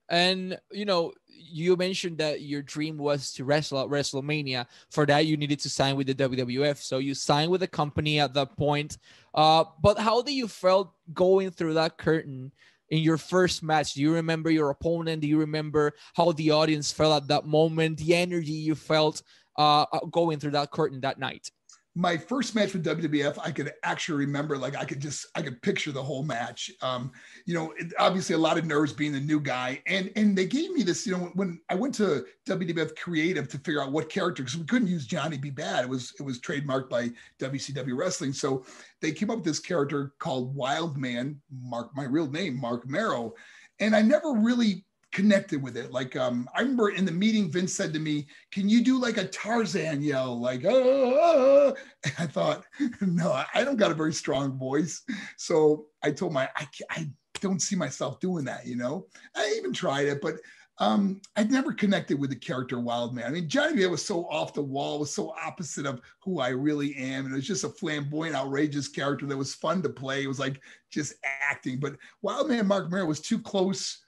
And 0.09 0.57
you 0.71 0.85
know, 0.85 1.11
you 1.27 1.75
mentioned 1.75 2.19
that 2.19 2.41
your 2.41 2.61
dream 2.61 2.97
was 2.97 3.33
to 3.33 3.43
wrestle 3.43 3.81
at 3.81 3.89
WrestleMania. 3.89 4.67
For 4.91 5.07
that, 5.07 5.25
you 5.25 5.37
needed 5.37 5.59
to 5.61 5.69
sign 5.69 5.97
with 5.97 6.07
the 6.07 6.15
WWF. 6.15 6.77
So 6.77 6.99
you 6.99 7.15
signed 7.15 7.51
with 7.51 7.61
the 7.61 7.67
company 7.67 8.19
at 8.19 8.33
that 8.35 8.55
point. 8.55 8.99
Uh, 9.33 9.65
but 9.81 9.97
how 9.97 10.21
did 10.21 10.33
you 10.33 10.47
felt 10.47 10.93
going 11.13 11.49
through 11.49 11.73
that 11.73 11.97
curtain 11.97 12.51
in 12.89 12.99
your 12.99 13.17
first 13.17 13.63
match? 13.63 13.93
Do 13.93 14.01
you 14.01 14.13
remember 14.13 14.49
your 14.49 14.69
opponent? 14.69 15.21
Do 15.21 15.27
you 15.27 15.39
remember 15.39 15.93
how 16.15 16.31
the 16.31 16.51
audience 16.51 16.91
felt 16.91 17.23
at 17.23 17.27
that 17.29 17.45
moment? 17.45 17.97
The 17.97 18.15
energy 18.15 18.51
you 18.51 18.75
felt 18.75 19.21
uh, 19.57 19.85
going 20.11 20.39
through 20.39 20.51
that 20.51 20.71
curtain 20.71 21.01
that 21.01 21.19
night? 21.19 21.51
My 21.97 22.15
first 22.15 22.53
match 22.53 22.73
with 22.73 22.85
WWF, 22.85 23.39
I 23.43 23.49
could 23.49 23.73
actually 23.81 24.19
remember, 24.19 24.55
like 24.55 24.75
I 24.75 24.85
could 24.85 24.99
just, 24.99 25.25
I 25.33 25.41
could 25.41 25.59
picture 25.63 25.91
the 25.91 26.03
whole 26.03 26.21
match. 26.21 26.69
Um, 26.83 27.11
you 27.47 27.55
know, 27.55 27.73
it, 27.75 27.91
obviously 27.97 28.35
a 28.35 28.37
lot 28.37 28.59
of 28.59 28.65
nerves 28.65 28.93
being 28.93 29.13
the 29.13 29.19
new 29.19 29.39
guy, 29.39 29.81
and 29.87 30.11
and 30.15 30.37
they 30.37 30.45
gave 30.45 30.71
me 30.71 30.83
this. 30.83 31.07
You 31.07 31.17
know, 31.17 31.31
when 31.33 31.59
I 31.69 31.75
went 31.75 31.95
to 31.95 32.23
WWF 32.47 32.95
Creative 32.97 33.49
to 33.49 33.57
figure 33.57 33.81
out 33.81 33.91
what 33.91 34.09
character, 34.09 34.43
because 34.43 34.57
we 34.57 34.65
couldn't 34.65 34.89
use 34.89 35.07
Johnny 35.07 35.39
B. 35.39 35.49
Bad, 35.49 35.85
it 35.85 35.89
was 35.89 36.13
it 36.19 36.23
was 36.23 36.39
trademarked 36.39 36.89
by 36.89 37.09
WCW 37.39 37.97
Wrestling, 37.97 38.31
so 38.31 38.63
they 39.01 39.11
came 39.11 39.31
up 39.31 39.37
with 39.37 39.45
this 39.45 39.59
character 39.59 40.13
called 40.19 40.55
Wild 40.55 40.97
Man, 40.97 41.41
Mark, 41.51 41.89
my 41.95 42.03
real 42.03 42.29
name, 42.29 42.61
Marc 42.61 42.87
Mero, 42.87 43.33
and 43.79 43.95
I 43.95 44.03
never 44.03 44.33
really 44.33 44.85
connected 45.17 45.63
with 45.63 45.75
it. 45.75 45.91
Like 45.91 46.15
um, 46.15 46.47
I 46.53 46.61
remember 46.61 46.89
in 46.89 47.03
the 47.03 47.11
meeting, 47.11 47.51
Vince 47.51 47.73
said 47.73 47.91
to 47.93 47.99
me, 47.99 48.27
"Can 48.51 48.69
you 48.69 48.83
do 48.83 49.01
like 49.01 49.17
a 49.17 49.27
Tarzan 49.27 50.03
yell?" 50.03 50.39
Like, 50.39 50.63
oh, 50.63 51.75
I 52.19 52.27
thought, 52.27 52.65
no, 53.01 53.31
I 53.51 53.63
don't 53.63 53.77
got 53.77 53.89
a 53.89 53.95
very 53.95 54.13
strong 54.13 54.59
voice. 54.59 55.01
So 55.35 55.87
I 56.03 56.11
told 56.11 56.33
my, 56.33 56.47
I, 56.55 56.67
I 56.91 57.09
don't 57.41 57.63
see 57.63 57.75
myself 57.75 58.19
doing 58.19 58.45
that. 58.45 58.67
You 58.67 58.75
know, 58.75 59.07
I 59.35 59.55
even 59.57 59.73
tried 59.73 60.05
it, 60.05 60.21
but 60.21 60.35
um, 60.77 61.19
I'd 61.35 61.49
never 61.49 61.73
connected 61.73 62.19
with 62.19 62.29
the 62.29 62.35
character 62.35 62.79
Wild 62.79 63.15
Man. 63.15 63.25
I 63.25 63.31
mean, 63.31 63.49
Johnny 63.49 63.83
was 63.87 64.05
so 64.05 64.25
off 64.25 64.53
the 64.53 64.61
wall, 64.61 64.99
was 64.99 65.11
so 65.11 65.33
opposite 65.43 65.87
of 65.87 65.99
who 66.21 66.39
I 66.39 66.49
really 66.49 66.95
am. 66.95 67.25
And 67.25 67.33
it 67.33 67.37
was 67.37 67.47
just 67.47 67.63
a 67.63 67.69
flamboyant, 67.69 68.35
outrageous 68.35 68.87
character 68.87 69.25
that 69.25 69.35
was 69.35 69.55
fun 69.55 69.81
to 69.81 69.89
play. 69.89 70.23
It 70.23 70.27
was 70.27 70.39
like 70.39 70.61
just 70.91 71.15
acting. 71.41 71.79
But 71.79 71.95
Wild 72.21 72.49
Man 72.49 72.67
Marc 72.67 72.91
Mero 72.91 73.07
was 73.07 73.19
too 73.19 73.39
close 73.39 74.03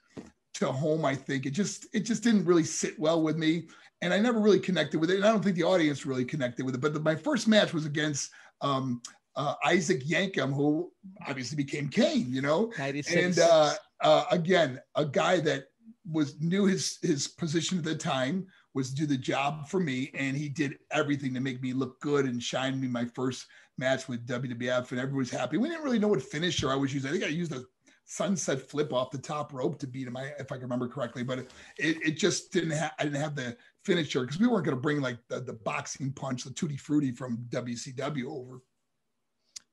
to 0.54 0.72
home. 0.72 1.04
I 1.04 1.14
think 1.14 1.46
it 1.46 1.50
just 1.50 1.86
it 1.92 2.00
just 2.00 2.22
didn't 2.22 2.44
really 2.44 2.64
sit 2.64 2.98
well 2.98 3.22
with 3.22 3.36
me, 3.36 3.68
and 4.02 4.12
I 4.12 4.18
never 4.18 4.40
really 4.40 4.60
connected 4.60 5.00
with 5.00 5.10
it. 5.10 5.16
And 5.16 5.24
I 5.24 5.32
don't 5.32 5.42
think 5.42 5.56
the 5.56 5.64
audience 5.64 6.06
really 6.06 6.24
connected 6.24 6.64
with 6.64 6.74
it. 6.74 6.80
But 6.80 6.94
the, 6.94 7.00
my 7.00 7.14
first 7.14 7.48
match 7.48 7.72
was 7.72 7.86
against 7.86 8.30
um, 8.60 9.02
uh, 9.36 9.54
Isaac 9.64 10.04
Yankem, 10.04 10.52
who 10.52 10.90
obviously 11.26 11.56
became 11.56 11.88
Kane. 11.88 12.32
You 12.32 12.42
know, 12.42 12.72
96. 12.78 13.16
and 13.16 13.38
uh, 13.38 13.74
uh, 14.02 14.24
again, 14.30 14.80
a 14.96 15.04
guy 15.04 15.40
that 15.40 15.64
was 16.10 16.40
knew 16.40 16.66
his 16.66 16.98
his 17.02 17.28
position 17.28 17.78
at 17.78 17.84
the 17.84 17.94
time 17.94 18.46
was 18.74 18.90
to 18.90 18.96
do 18.96 19.06
the 19.06 19.16
job 19.16 19.68
for 19.68 19.80
me, 19.80 20.10
and 20.14 20.36
he 20.36 20.48
did 20.48 20.78
everything 20.90 21.34
to 21.34 21.40
make 21.40 21.60
me 21.62 21.72
look 21.72 22.00
good 22.00 22.24
and 22.24 22.42
shine 22.42 22.80
me 22.80 22.86
my 22.86 23.04
first 23.04 23.46
match 23.78 24.08
with 24.08 24.26
WWF, 24.26 24.90
and 24.90 25.00
everyone 25.00 25.18
was 25.18 25.30
happy. 25.30 25.56
We 25.56 25.68
didn't 25.68 25.84
really 25.84 25.98
know 25.98 26.08
what 26.08 26.22
finisher 26.22 26.70
I 26.70 26.76
was 26.76 26.94
using. 26.94 27.08
I 27.08 27.12
think 27.12 27.24
I 27.24 27.28
used 27.28 27.52
a 27.52 27.64
sunset 28.10 28.60
flip 28.60 28.92
off 28.92 29.12
the 29.12 29.18
top 29.18 29.52
rope 29.52 29.78
to 29.78 29.86
beat 29.86 30.08
him, 30.08 30.16
if 30.38 30.50
I 30.50 30.56
can 30.56 30.62
remember 30.62 30.88
correctly. 30.88 31.22
But 31.22 31.38
it, 31.38 31.48
it 31.78 32.18
just 32.18 32.52
didn't 32.52 32.72
have, 32.72 32.92
I 32.98 33.04
didn't 33.04 33.20
have 33.20 33.36
the 33.36 33.56
finisher 33.84 34.22
because 34.22 34.40
we 34.40 34.48
weren't 34.48 34.64
going 34.64 34.76
to 34.76 34.80
bring 34.80 35.00
like 35.00 35.18
the, 35.28 35.40
the 35.40 35.52
boxing 35.52 36.12
punch, 36.12 36.42
the 36.42 36.50
tutti 36.50 36.76
frutti 36.76 37.12
from 37.12 37.38
WCW 37.50 38.24
over. 38.24 38.62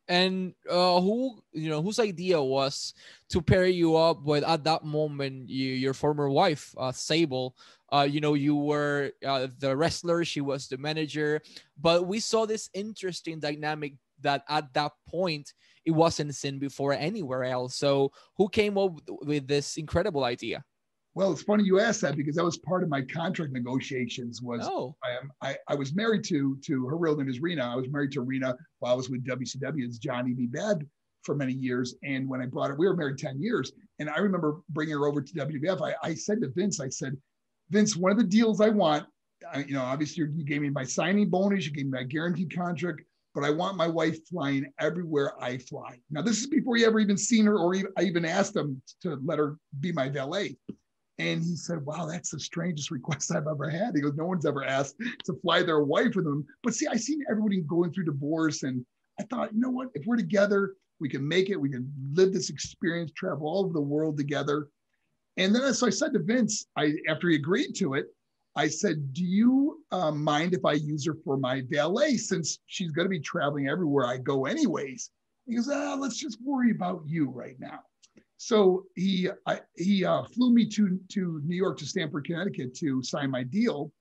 And 0.08 0.54
uh, 0.70 1.02
who 1.02 1.42
you 1.52 1.70
know 1.70 1.82
whose 1.82 2.00
idea 2.00 2.42
was 2.42 2.94
to 3.30 3.42
pair 3.42 3.66
you 3.66 3.98
up 3.98 4.24
with 4.24 4.46
at 4.46 4.64
that 4.64 4.86
moment 4.86 5.50
you, 5.50 5.74
your 5.74 5.94
former 5.94 6.30
wife 6.30 6.74
uh, 6.78 6.94
Sable. 6.94 7.58
Uh, 7.92 8.08
you 8.10 8.22
know 8.22 8.34
you 8.34 8.56
were 8.56 9.12
uh, 9.26 9.48
the 9.60 9.76
wrestler, 9.76 10.24
she 10.24 10.40
was 10.40 10.70
the 10.70 10.78
manager, 10.78 11.42
but 11.82 12.08
we 12.08 12.22
saw 12.22 12.46
this 12.46 12.70
interesting 12.74 13.40
dynamic 13.40 13.96
that 14.22 14.44
at 14.48 14.74
that 14.74 14.94
point 15.10 15.54
it 15.88 15.92
wasn't 15.92 16.36
seen 16.36 16.60
before 16.60 16.92
anywhere 16.92 17.46
else. 17.46 17.78
So 17.78 18.12
who 18.36 18.50
came 18.50 18.78
up 18.78 19.00
with 19.08 19.48
this 19.48 19.78
incredible 19.78 20.26
idea? 20.26 20.62
Well, 21.16 21.32
it's 21.32 21.42
funny 21.42 21.64
you 21.64 21.80
asked 21.80 22.02
that 22.02 22.18
because 22.18 22.36
that 22.36 22.44
was 22.44 22.58
part 22.58 22.84
of 22.84 22.90
my 22.90 23.04
contract 23.04 23.54
negotiations. 23.54 24.42
Was 24.42 24.68
oh. 24.70 24.98
I 25.02 25.12
am 25.12 25.32
I, 25.42 25.56
I 25.70 25.76
was 25.76 25.96
married 25.96 26.26
to 26.26 26.58
to 26.66 26.86
her 26.88 26.98
real 26.98 27.16
name 27.16 27.30
is 27.30 27.40
Rena. 27.40 27.64
I 27.64 27.76
was 27.76 27.88
married 27.90 28.12
to 28.12 28.22
Rena 28.22 28.54
while 28.80 28.92
I 28.92 28.96
was 28.96 29.10
with 29.10 29.26
WCW 29.26 29.88
as 29.88 29.98
Johnny 29.98 30.34
B. 30.34 30.46
Bad 30.46 30.86
for 31.24 31.36
many 31.36 31.54
years. 31.54 31.96
And 32.04 32.28
when 32.28 32.42
I 32.42 32.48
brought 32.48 32.70
her, 32.70 32.76
we 32.76 32.86
were 32.86 32.96
married 32.96 33.18
10 33.18 33.42
years. 33.42 33.72
And 34.00 34.10
I 34.10 34.18
remember 34.18 34.58
bringing 34.70 34.96
her 34.96 35.08
over 35.08 35.22
to 35.22 35.34
WWF. 35.34 35.82
I, 35.82 35.96
I 36.04 36.14
said 36.14 36.42
to 36.42 36.50
Vince, 36.50 36.80
I 36.80 36.90
said, 36.90 37.18
Vince, 37.70 37.96
one 37.96 38.12
of 38.12 38.18
the 38.18 38.24
deals 38.24 38.62
I 38.62 38.70
want, 38.70 39.06
I, 39.52 39.60
you 39.60 39.74
know, 39.74 39.82
obviously 39.82 40.24
you 40.24 40.46
gave 40.46 40.62
me 40.62 40.70
my 40.70 40.84
signing 40.84 41.30
bonus, 41.30 41.66
you 41.66 41.74
gave 41.74 41.86
me 41.86 41.92
my 41.92 42.04
guaranteed 42.04 42.56
contract 42.56 43.02
but 43.38 43.46
I 43.46 43.52
want 43.52 43.78
my 43.78 43.86
wife 43.86 44.18
flying 44.28 44.66
everywhere 44.80 45.40
I 45.40 45.60
fly. 45.60 46.00
Now, 46.10 46.24
this 46.24 46.40
is 46.40 46.48
before 46.48 46.76
you 46.76 46.88
ever 46.88 47.00
even 47.00 47.18
seen 47.18 47.46
her, 47.46 47.60
or 47.60 47.76
even, 47.76 47.92
I 47.96 48.02
even 48.02 48.26
asked 48.26 48.56
him 48.56 48.82
to 49.04 49.20
let 49.24 49.38
her 49.38 49.60
be 49.80 49.92
my 49.92 50.10
valet. 50.10 50.58
And 51.20 51.44
he 51.44 51.56
said, 51.56 51.86
Wow, 51.86 52.08
that's 52.08 52.32
the 52.32 52.40
strangest 52.40 52.90
request 52.90 53.32
I've 53.32 53.46
ever 53.46 53.70
had. 53.70 53.94
He 53.94 54.02
goes, 54.02 54.16
No 54.16 54.26
one's 54.26 54.48
ever 54.48 54.64
asked 54.64 54.96
to 55.26 55.36
fly 55.44 55.62
their 55.62 55.84
wife 55.84 56.16
with 56.16 56.26
them. 56.26 56.48
But 56.64 56.74
see, 56.74 56.88
I 56.88 56.96
seen 56.96 57.24
everybody 57.30 57.62
going 57.62 57.94
through 57.94 58.06
divorce, 58.06 58.64
and 58.64 58.84
I 59.20 59.24
thought, 59.26 59.54
you 59.54 59.60
know 59.62 59.70
what? 59.70 59.90
If 59.94 60.08
we're 60.08 60.18
together, 60.18 60.74
we 61.00 61.08
can 61.08 61.28
make 61.28 61.52
it. 61.52 61.62
We 61.62 61.70
can 61.70 61.94
live 62.14 62.34
this 62.34 62.50
experience, 62.50 63.12
travel 63.12 63.48
all 63.48 63.66
over 63.66 63.74
the 63.74 63.80
world 63.80 64.18
together. 64.18 64.70
And 65.38 65.54
then, 65.54 65.76
so 65.76 65.86
I 65.86 65.92
said 65.92 66.12
to 66.14 66.20
Vince, 66.24 66.66
I 66.76 66.96
after 67.08 67.30
he 67.30 67.36
agreed 67.36 67.76
to 67.76 67.94
it, 67.94 68.08
I 68.58 68.68
said, 68.68 69.14
Do 69.14 69.24
you 69.24 69.84
uh, 69.92 70.12
mind 70.12 70.56
if 70.56 70.66
I 70.66 70.74
use 70.74 71.06
her 71.06 71.16
for 71.24 71.38
my 71.38 71.62
valet 71.70 72.18
since 72.18 72.60
she's 72.66 72.92
going 72.92 73.06
to 73.06 73.10
be 73.10 73.20
traveling 73.20 73.70
everywhere 73.70 74.08
I 74.08 74.18
go, 74.18 74.46
anyways? 74.46 75.12
He 75.46 75.56
goes, 75.56 75.70
ah, 75.72 75.96
Let's 75.98 76.18
just 76.18 76.40
worry 76.44 76.72
about 76.72 77.04
you 77.06 77.30
right 77.30 77.56
now. 77.60 77.82
So 78.38 78.86
he 78.96 79.30
I, 79.46 79.62
he 79.76 80.06
uh, 80.06 80.24
flew 80.24 80.54
me 80.54 80.66
to 80.70 81.00
to 81.10 81.42
New 81.44 81.56
York 81.56 81.78
to 81.80 81.86
Stamford, 81.86 82.26
Connecticut 82.26 82.76
to 82.76 83.02
sign 83.04 83.32
my 83.32 83.44
deal. 83.44 83.92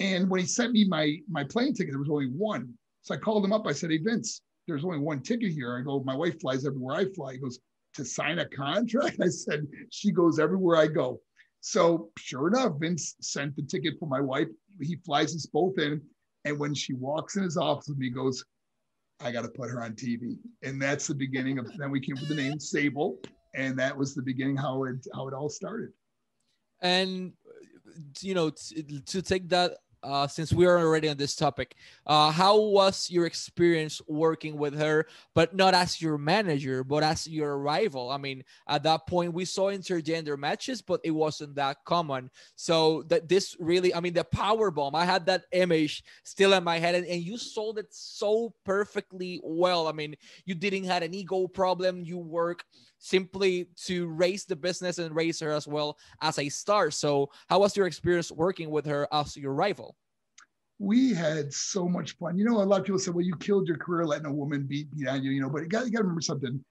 And 0.00 0.28
when 0.28 0.40
he 0.40 0.46
sent 0.46 0.72
me 0.72 0.84
my 0.86 1.18
my 1.28 1.44
plane 1.44 1.74
ticket, 1.74 1.92
there 1.92 1.98
was 1.98 2.10
only 2.10 2.28
one. 2.28 2.72
So 3.02 3.14
I 3.14 3.18
called 3.18 3.44
him 3.44 3.52
up. 3.52 3.66
I 3.66 3.72
said, 3.72 3.90
"Hey 3.90 3.98
Vince, 3.98 4.40
there's 4.66 4.84
only 4.84 4.98
one 4.98 5.20
ticket 5.20 5.52
here." 5.52 5.76
I 5.78 5.82
go, 5.82 6.02
"My 6.02 6.16
wife 6.16 6.40
flies 6.40 6.64
everywhere 6.64 6.96
I 6.96 7.04
fly." 7.12 7.34
He 7.34 7.38
goes, 7.38 7.58
"To 7.94 8.04
sign 8.04 8.38
a 8.38 8.48
contract?" 8.48 9.18
I 9.22 9.28
said, 9.28 9.66
"She 9.90 10.12
goes 10.12 10.38
everywhere 10.38 10.76
I 10.76 10.86
go." 10.86 11.20
So 11.66 12.10
sure 12.18 12.48
enough, 12.48 12.74
Vince 12.78 13.16
sent 13.22 13.56
the 13.56 13.62
ticket 13.62 13.94
for 13.98 14.06
my 14.06 14.20
wife. 14.20 14.48
He 14.82 14.96
flies 14.96 15.34
us 15.34 15.46
both 15.46 15.78
in. 15.78 15.98
And 16.44 16.58
when 16.58 16.74
she 16.74 16.92
walks 16.92 17.36
in 17.36 17.42
his 17.42 17.56
office 17.56 17.88
with 17.88 17.96
me, 17.96 18.08
he 18.08 18.12
goes, 18.12 18.44
I 19.18 19.32
got 19.32 19.42
to 19.42 19.48
put 19.48 19.70
her 19.70 19.82
on 19.82 19.94
TV. 19.94 20.36
And 20.62 20.80
that's 20.80 21.06
the 21.06 21.14
beginning 21.14 21.58
of, 21.58 21.66
then 21.78 21.90
we 21.90 22.00
came 22.00 22.16
with 22.16 22.28
the 22.28 22.34
name 22.34 22.60
Sable. 22.60 23.18
And 23.54 23.78
that 23.78 23.96
was 23.96 24.14
the 24.14 24.20
beginning 24.20 24.58
how 24.58 24.84
it, 24.84 25.06
how 25.14 25.26
it 25.26 25.32
all 25.32 25.48
started. 25.48 25.88
And, 26.82 27.32
you 28.20 28.34
know, 28.34 28.50
to 28.50 29.22
take 29.22 29.48
that 29.48 29.78
uh, 30.04 30.26
since 30.26 30.52
we 30.52 30.66
are 30.66 30.78
already 30.78 31.08
on 31.08 31.16
this 31.16 31.34
topic, 31.34 31.74
uh, 32.06 32.30
how 32.30 32.60
was 32.60 33.10
your 33.10 33.26
experience 33.26 34.00
working 34.06 34.56
with 34.56 34.78
her, 34.78 35.06
but 35.34 35.56
not 35.56 35.74
as 35.74 36.00
your 36.00 36.18
manager, 36.18 36.84
but 36.84 37.02
as 37.02 37.26
your 37.26 37.58
rival? 37.58 38.10
I 38.10 38.18
mean, 38.18 38.44
at 38.68 38.82
that 38.84 39.06
point, 39.06 39.32
we 39.32 39.44
saw 39.44 39.72
intergender 39.72 40.38
matches, 40.38 40.82
but 40.82 41.00
it 41.02 41.10
wasn't 41.10 41.54
that 41.56 41.84
common. 41.84 42.30
So 42.54 43.02
that 43.08 43.28
this 43.28 43.56
really, 43.58 43.94
I 43.94 44.00
mean, 44.00 44.14
the 44.14 44.24
power 44.24 44.70
bomb, 44.70 44.94
I 44.94 45.04
had 45.04 45.26
that 45.26 45.44
image 45.52 46.04
still 46.22 46.52
in 46.52 46.62
my 46.62 46.78
head, 46.78 46.94
and, 46.94 47.06
and 47.06 47.22
you 47.22 47.38
sold 47.38 47.78
it 47.78 47.88
so 47.90 48.54
perfectly 48.64 49.40
well. 49.42 49.88
I 49.88 49.92
mean, 49.92 50.14
you 50.44 50.54
didn't 50.54 50.84
have 50.84 51.02
an 51.02 51.14
ego 51.14 51.48
problem. 51.48 52.04
You 52.04 52.18
work 52.18 52.64
simply 53.04 53.68
to 53.76 54.08
raise 54.08 54.46
the 54.46 54.56
business 54.56 54.98
and 54.98 55.14
raise 55.14 55.38
her 55.38 55.52
as 55.52 55.68
well 55.68 55.98
as 56.22 56.38
a 56.38 56.48
star. 56.48 56.90
So, 56.90 57.30
how 57.48 57.60
was 57.60 57.76
your 57.76 57.86
experience 57.86 58.32
working 58.32 58.70
with 58.70 58.86
her 58.86 59.06
as 59.12 59.36
your 59.36 59.52
rival? 59.52 59.94
We 60.78 61.12
had 61.12 61.52
so 61.52 61.86
much 61.86 62.16
fun. 62.16 62.38
You 62.38 62.46
know, 62.46 62.62
a 62.62 62.64
lot 62.64 62.80
of 62.80 62.86
people 62.86 62.98
say, 62.98 63.10
"Well, 63.10 63.24
you 63.24 63.36
killed 63.36 63.68
your 63.68 63.76
career 63.76 64.06
letting 64.06 64.26
a 64.26 64.32
woman 64.32 64.66
beat 64.66 64.88
on 65.06 65.22
you." 65.22 65.30
You 65.32 65.42
know, 65.42 65.50
but 65.50 65.62
you 65.62 65.68
got, 65.68 65.84
you 65.84 65.92
got 65.92 65.98
to 65.98 66.04
remember 66.04 66.22
something. 66.22 66.64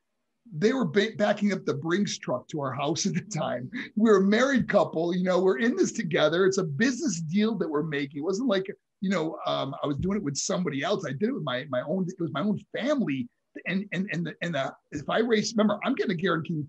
They 0.58 0.74
were 0.74 0.86
ba- 0.86 1.16
backing 1.18 1.54
up 1.54 1.66
the 1.66 1.76
Brinks 1.76 2.18
truck 2.18 2.48
to 2.50 2.60
our 2.62 2.74
house 2.74 3.06
at 3.06 3.14
the 3.14 3.22
time. 3.22 3.70
We 3.96 4.10
were 4.10 4.18
a 4.18 4.22
married 4.22 4.68
couple. 4.68 5.16
You 5.16 5.24
know, 5.24 5.40
we're 5.40 5.60
in 5.60 5.76
this 5.76 5.92
together. 5.92 6.46
It's 6.46 6.58
a 6.58 6.64
business 6.64 7.22
deal 7.22 7.56
that 7.60 7.70
we're 7.70 7.84
making. 7.84 8.20
It 8.20 8.26
wasn't 8.26 8.50
like 8.50 8.66
you 9.02 9.10
know, 9.10 9.38
um, 9.46 9.76
I 9.84 9.88
was 9.88 9.98
doing 9.98 10.18
it 10.18 10.24
with 10.24 10.38
somebody 10.38 10.82
else. 10.82 11.06
I 11.06 11.12
did 11.12 11.30
it 11.30 11.34
with 11.34 11.44
my 11.44 11.66
my 11.70 11.84
own. 11.88 12.08
It 12.08 12.20
was 12.20 12.34
my 12.34 12.42
own 12.42 12.60
family 12.76 13.30
and 13.68 13.86
and 13.92 14.10
and 14.12 14.26
the, 14.26 14.34
and 14.42 14.56
the, 14.56 14.74
if 14.92 15.10
I 15.10 15.20
race, 15.20 15.54
remember, 15.54 15.80
I'm 15.84 15.96
getting 15.96 16.14
a 16.14 16.16
guaranteed 16.16 16.66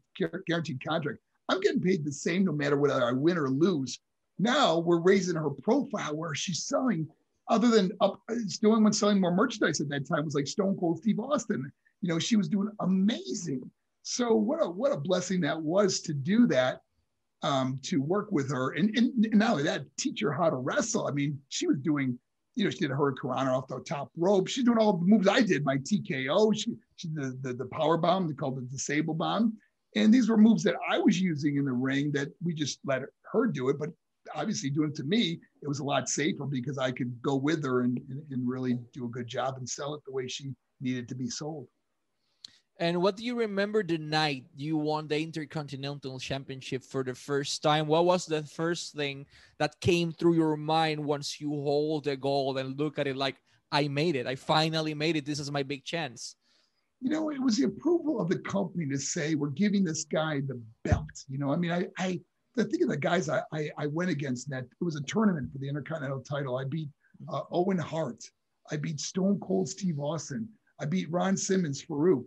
guaranteed 0.46 0.84
contract. 0.84 1.18
I'm 1.48 1.60
getting 1.60 1.80
paid 1.80 2.04
the 2.04 2.12
same 2.12 2.44
no 2.44 2.52
matter 2.52 2.76
whether 2.76 3.04
I 3.04 3.12
win 3.12 3.38
or 3.38 3.50
lose. 3.50 4.00
Now 4.38 4.78
we're 4.78 5.00
raising 5.00 5.36
her 5.36 5.50
profile 5.50 6.16
where 6.16 6.34
she's 6.34 6.64
selling. 6.64 7.06
Other 7.48 7.68
than 7.68 7.92
up, 8.00 8.22
it's 8.30 8.58
the 8.58 8.68
only 8.68 8.92
selling 8.92 9.20
more 9.20 9.34
merchandise 9.34 9.80
at 9.80 9.88
that 9.90 10.08
time 10.08 10.24
was 10.24 10.34
like 10.34 10.46
Stone 10.46 10.78
Cold 10.78 10.98
Steve 10.98 11.20
Austin. 11.20 11.70
You 12.00 12.08
know, 12.08 12.18
she 12.18 12.36
was 12.36 12.48
doing 12.48 12.70
amazing. 12.80 13.70
So 14.02 14.34
what 14.34 14.62
a 14.62 14.68
what 14.68 14.92
a 14.92 14.96
blessing 14.96 15.40
that 15.42 15.60
was 15.60 16.00
to 16.02 16.14
do 16.14 16.46
that, 16.48 16.80
um, 17.42 17.78
to 17.82 18.00
work 18.00 18.32
with 18.32 18.50
her, 18.50 18.70
and, 18.72 18.96
and, 18.96 19.24
and 19.26 19.38
not 19.38 19.52
only 19.52 19.62
that, 19.64 19.84
teach 19.98 20.20
her 20.22 20.32
how 20.32 20.50
to 20.50 20.56
wrestle. 20.56 21.06
I 21.06 21.12
mean, 21.12 21.38
she 21.48 21.66
was 21.66 21.78
doing 21.78 22.18
you 22.54 22.64
know, 22.64 22.70
she 22.70 22.78
did 22.78 22.90
her 22.90 22.96
hurricanrana 22.96 23.56
off 23.56 23.68
the 23.68 23.80
top 23.80 24.10
rope. 24.16 24.48
She's 24.48 24.64
doing 24.64 24.78
all 24.78 24.94
the 24.94 25.06
moves 25.06 25.28
I 25.28 25.42
did, 25.42 25.64
my 25.64 25.78
TKO. 25.78 26.56
She, 26.56 26.74
she 26.96 27.08
the, 27.08 27.36
the, 27.42 27.52
the 27.52 27.66
power 27.66 27.96
bomb, 27.96 28.28
they 28.28 28.34
called 28.34 28.58
it 28.58 28.70
the 28.70 28.76
disable 28.76 29.14
bomb. 29.14 29.54
And 29.96 30.12
these 30.12 30.28
were 30.28 30.36
moves 30.36 30.62
that 30.64 30.76
I 30.88 30.98
was 30.98 31.20
using 31.20 31.56
in 31.56 31.64
the 31.64 31.72
ring 31.72 32.12
that 32.12 32.28
we 32.42 32.54
just 32.54 32.80
let 32.84 33.02
her 33.32 33.46
do 33.46 33.68
it. 33.68 33.78
But 33.78 33.90
obviously, 34.34 34.70
doing 34.70 34.90
it 34.90 34.96
to 34.96 35.04
me, 35.04 35.40
it 35.62 35.68
was 35.68 35.80
a 35.80 35.84
lot 35.84 36.08
safer 36.08 36.46
because 36.46 36.78
I 36.78 36.90
could 36.90 37.20
go 37.22 37.36
with 37.36 37.64
her 37.64 37.82
and, 37.82 37.98
and, 38.08 38.22
and 38.30 38.48
really 38.48 38.78
do 38.92 39.06
a 39.06 39.08
good 39.08 39.26
job 39.26 39.56
and 39.58 39.68
sell 39.68 39.94
it 39.94 40.02
the 40.04 40.12
way 40.12 40.26
she 40.26 40.52
needed 40.80 41.08
to 41.08 41.14
be 41.14 41.28
sold. 41.28 41.66
And 42.80 43.00
what 43.00 43.16
do 43.16 43.24
you 43.24 43.36
remember 43.36 43.84
the 43.84 43.98
night 43.98 44.46
you 44.56 44.76
won 44.76 45.06
the 45.06 45.20
Intercontinental 45.20 46.18
Championship 46.18 46.82
for 46.82 47.04
the 47.04 47.14
first 47.14 47.62
time? 47.62 47.86
What 47.86 48.04
was 48.04 48.26
the 48.26 48.42
first 48.42 48.94
thing 48.94 49.26
that 49.58 49.80
came 49.80 50.10
through 50.10 50.34
your 50.34 50.56
mind 50.56 51.04
once 51.04 51.40
you 51.40 51.50
hold 51.50 52.04
the 52.04 52.16
gold 52.16 52.58
and 52.58 52.76
look 52.76 52.98
at 52.98 53.06
it 53.06 53.16
like, 53.16 53.36
I 53.70 53.86
made 53.86 54.16
it. 54.16 54.26
I 54.26 54.34
finally 54.34 54.92
made 54.92 55.16
it. 55.16 55.24
This 55.24 55.38
is 55.38 55.52
my 55.52 55.62
big 55.62 55.84
chance. 55.84 56.34
You 57.00 57.10
know, 57.10 57.30
it 57.30 57.40
was 57.40 57.56
the 57.58 57.64
approval 57.64 58.20
of 58.20 58.28
the 58.28 58.38
company 58.38 58.86
to 58.86 58.98
say, 58.98 59.36
we're 59.36 59.50
giving 59.50 59.84
this 59.84 60.04
guy 60.04 60.40
the 60.40 60.60
belt. 60.84 61.24
You 61.28 61.38
know, 61.38 61.52
I 61.52 61.56
mean, 61.56 61.70
I, 61.70 61.86
I 61.98 62.20
the 62.56 62.64
think 62.64 62.82
of 62.82 62.88
the 62.88 62.96
guys 62.96 63.28
I, 63.28 63.42
I, 63.52 63.70
I 63.78 63.86
went 63.86 64.10
against 64.10 64.48
that 64.50 64.64
it 64.64 64.84
was 64.84 64.96
a 64.96 65.02
tournament 65.02 65.52
for 65.52 65.58
the 65.58 65.68
Intercontinental 65.68 66.20
title. 66.20 66.56
I 66.56 66.64
beat 66.64 66.88
uh, 67.28 67.42
Owen 67.50 67.78
Hart. 67.78 68.24
I 68.70 68.76
beat 68.76 69.00
Stone 69.00 69.38
Cold 69.40 69.68
Steve 69.68 70.00
Austin. 70.00 70.48
I 70.80 70.86
beat 70.86 71.10
Ron 71.10 71.36
Simmons, 71.36 71.84
Farouk 71.84 72.26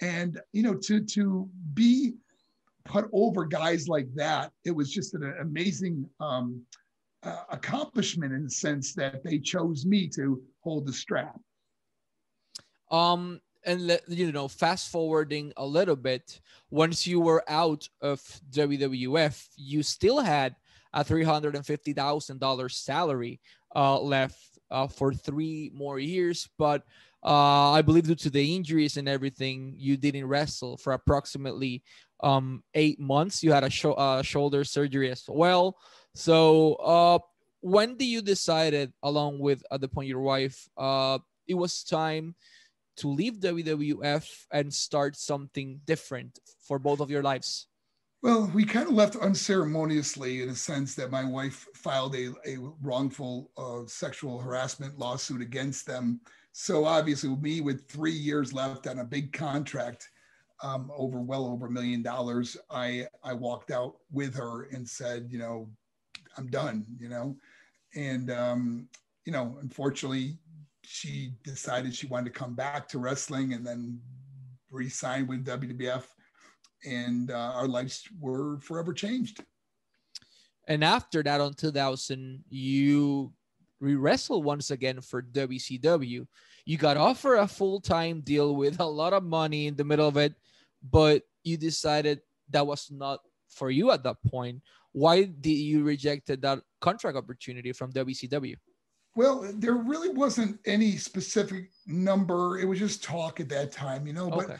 and 0.00 0.40
you 0.52 0.62
know 0.62 0.74
to 0.74 1.00
to 1.00 1.48
be 1.74 2.14
put 2.84 3.06
over 3.12 3.44
guys 3.44 3.88
like 3.88 4.12
that 4.14 4.52
it 4.64 4.70
was 4.70 4.92
just 4.92 5.14
an 5.14 5.34
amazing 5.40 6.08
um, 6.20 6.60
uh, 7.22 7.44
accomplishment 7.50 8.32
in 8.32 8.44
the 8.44 8.50
sense 8.50 8.92
that 8.94 9.24
they 9.24 9.38
chose 9.38 9.86
me 9.86 10.06
to 10.06 10.42
hold 10.60 10.86
the 10.86 10.92
strap. 10.92 11.40
Um 12.90 13.40
and 13.66 13.86
let, 13.86 14.02
you 14.08 14.30
know 14.30 14.48
fast 14.48 14.90
forwarding 14.90 15.52
a 15.56 15.66
little 15.66 15.96
bit 15.96 16.40
once 16.70 17.06
you 17.06 17.20
were 17.20 17.42
out 17.48 17.88
of 18.00 18.20
wwf 18.50 19.48
you 19.56 19.82
still 19.82 20.20
had 20.20 20.54
a 20.92 21.04
$350000 21.04 22.70
salary 22.70 23.40
uh, 23.74 23.98
left 23.98 24.58
uh, 24.70 24.86
for 24.86 25.12
three 25.12 25.70
more 25.74 25.98
years 25.98 26.48
but 26.58 26.84
uh, 27.24 27.70
I 27.70 27.82
believe 27.82 28.04
due 28.04 28.14
to 28.14 28.30
the 28.30 28.54
injuries 28.54 28.96
and 28.96 29.08
everything, 29.08 29.74
you 29.78 29.96
didn't 29.96 30.26
wrestle 30.26 30.76
for 30.76 30.92
approximately 30.92 31.82
um, 32.20 32.62
eight 32.74 33.00
months. 33.00 33.42
You 33.42 33.52
had 33.52 33.64
a 33.64 33.70
sh- 33.70 33.86
uh, 33.86 34.22
shoulder 34.22 34.64
surgery 34.64 35.10
as 35.10 35.24
well. 35.28 35.76
So 36.14 36.74
uh, 36.74 37.18
when 37.60 37.96
did 37.96 38.06
you 38.06 38.20
decided, 38.20 38.92
along 39.02 39.38
with 39.38 39.62
at 39.70 39.80
the 39.80 39.88
point 39.88 40.08
your 40.08 40.20
wife, 40.20 40.68
uh, 40.76 41.18
it 41.48 41.54
was 41.54 41.82
time 41.82 42.34
to 42.96 43.08
leave 43.08 43.40
WWF 43.40 44.28
and 44.52 44.72
start 44.72 45.16
something 45.16 45.80
different 45.84 46.38
for 46.60 46.78
both 46.78 47.00
of 47.00 47.10
your 47.10 47.22
lives? 47.22 47.66
Well, 48.22 48.50
we 48.54 48.64
kind 48.64 48.88
of 48.88 48.94
left 48.94 49.16
unceremoniously 49.16 50.42
in 50.42 50.48
a 50.48 50.54
sense 50.54 50.94
that 50.94 51.10
my 51.10 51.24
wife 51.24 51.68
filed 51.74 52.14
a, 52.16 52.32
a 52.46 52.56
wrongful 52.80 53.50
uh, 53.58 53.86
sexual 53.86 54.38
harassment 54.38 54.98
lawsuit 54.98 55.42
against 55.42 55.86
them. 55.86 56.20
So 56.56 56.84
obviously, 56.84 57.30
me 57.30 57.60
with 57.60 57.88
three 57.88 58.12
years 58.12 58.52
left 58.52 58.86
on 58.86 59.00
a 59.00 59.04
big 59.04 59.32
contract, 59.32 60.08
um, 60.62 60.88
over 60.96 61.20
well 61.20 61.46
over 61.46 61.66
a 61.66 61.70
million 61.70 62.00
dollars, 62.00 62.56
I 62.70 63.08
I 63.24 63.32
walked 63.32 63.72
out 63.72 63.96
with 64.12 64.36
her 64.36 64.68
and 64.70 64.88
said, 64.88 65.26
you 65.30 65.38
know, 65.38 65.68
I'm 66.38 66.46
done, 66.46 66.86
you 66.96 67.08
know, 67.08 67.36
and 67.96 68.30
um, 68.30 68.88
you 69.24 69.32
know, 69.32 69.58
unfortunately, 69.62 70.38
she 70.84 71.32
decided 71.42 71.92
she 71.92 72.06
wanted 72.06 72.32
to 72.32 72.38
come 72.38 72.54
back 72.54 72.86
to 72.90 73.00
wrestling 73.00 73.52
and 73.54 73.66
then 73.66 73.98
re-signed 74.70 75.28
with 75.28 75.44
WWF, 75.44 76.04
and 76.86 77.32
uh, 77.32 77.52
our 77.56 77.66
lives 77.66 78.04
were 78.20 78.60
forever 78.60 78.92
changed. 78.92 79.42
And 80.68 80.84
after 80.84 81.20
that, 81.24 81.40
on 81.40 81.54
2000, 81.54 82.44
you 82.48 83.32
re-wrestled 83.80 84.44
once 84.44 84.70
again 84.70 85.00
for 85.00 85.22
WCW. 85.22 86.26
You 86.66 86.78
got 86.78 86.96
offered 86.96 87.36
a 87.36 87.48
full-time 87.48 88.20
deal 88.20 88.56
with 88.56 88.80
a 88.80 88.86
lot 88.86 89.12
of 89.12 89.22
money 89.22 89.66
in 89.66 89.76
the 89.76 89.84
middle 89.84 90.08
of 90.08 90.16
it, 90.16 90.34
but 90.82 91.22
you 91.42 91.56
decided 91.56 92.20
that 92.50 92.66
was 92.66 92.90
not 92.90 93.20
for 93.48 93.70
you 93.70 93.90
at 93.90 94.02
that 94.04 94.16
point. 94.26 94.62
Why 94.92 95.24
did 95.24 95.50
you 95.50 95.82
rejected 95.82 96.42
that 96.42 96.60
contract 96.80 97.16
opportunity 97.16 97.72
from 97.72 97.92
WCW? 97.92 98.56
Well, 99.16 99.48
there 99.54 99.74
really 99.74 100.08
wasn't 100.08 100.58
any 100.66 100.96
specific 100.96 101.70
number. 101.86 102.58
It 102.58 102.64
was 102.66 102.78
just 102.78 103.02
talk 103.02 103.40
at 103.40 103.48
that 103.50 103.70
time, 103.70 104.06
you 104.06 104.12
know. 104.12 104.28
But 104.28 104.44
okay. 104.44 104.56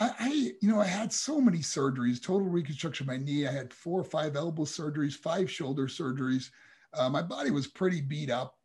I, 0.00 0.12
I, 0.18 0.28
you 0.60 0.68
know, 0.70 0.80
I 0.80 0.86
had 0.86 1.12
so 1.12 1.40
many 1.40 1.58
surgeries, 1.58 2.22
total 2.22 2.48
reconstruction 2.48 3.04
of 3.04 3.08
my 3.08 3.22
knee. 3.22 3.46
I 3.46 3.52
had 3.52 3.72
four 3.72 4.00
or 4.00 4.04
five 4.04 4.36
elbow 4.36 4.64
surgeries, 4.64 5.14
five 5.14 5.50
shoulder 5.50 5.86
surgeries. 5.86 6.50
Uh, 6.94 7.10
my 7.10 7.22
body 7.22 7.50
was 7.50 7.66
pretty 7.66 8.00
beat 8.00 8.30
up. 8.30 8.57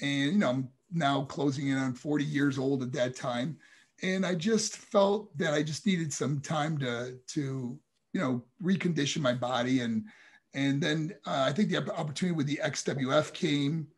And, 0.00 0.32
you 0.32 0.38
know, 0.38 0.50
I'm 0.50 0.68
now 0.92 1.22
closing 1.22 1.68
in 1.68 1.78
on 1.78 1.94
40 1.94 2.24
years 2.24 2.58
old 2.58 2.82
at 2.82 2.92
that 2.92 3.16
time. 3.16 3.56
And 4.02 4.26
I 4.26 4.34
just 4.34 4.76
felt 4.76 5.36
that 5.38 5.54
I 5.54 5.62
just 5.62 5.86
needed 5.86 6.12
some 6.12 6.40
time 6.40 6.78
to, 6.78 7.18
to, 7.28 7.78
you 8.12 8.20
know, 8.20 8.42
recondition 8.62 9.20
my 9.20 9.34
body. 9.34 9.80
And, 9.80 10.04
and 10.54 10.80
then 10.80 11.14
uh, 11.26 11.44
I 11.48 11.52
think 11.52 11.70
the 11.70 11.78
opportunity 11.94 12.36
with 12.36 12.46
the 12.46 12.60
XWF 12.62 13.32
came 13.32 13.88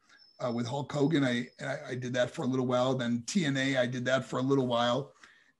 uh, 0.45 0.53
with 0.53 0.67
Hulk 0.67 0.93
Hogan. 0.93 1.25
I, 1.25 1.49
I, 1.65 1.77
I 1.91 1.95
did 1.95 2.13
that 2.15 2.31
for 2.31 2.43
a 2.43 2.47
little 2.47 2.67
while. 2.67 2.95
Then 2.95 3.23
TNA, 3.27 3.79
I 3.79 3.87
did 3.87 4.05
that 4.07 4.25
for 4.25 4.39
a 4.39 4.43
little 4.43 4.67
while, 4.67 5.13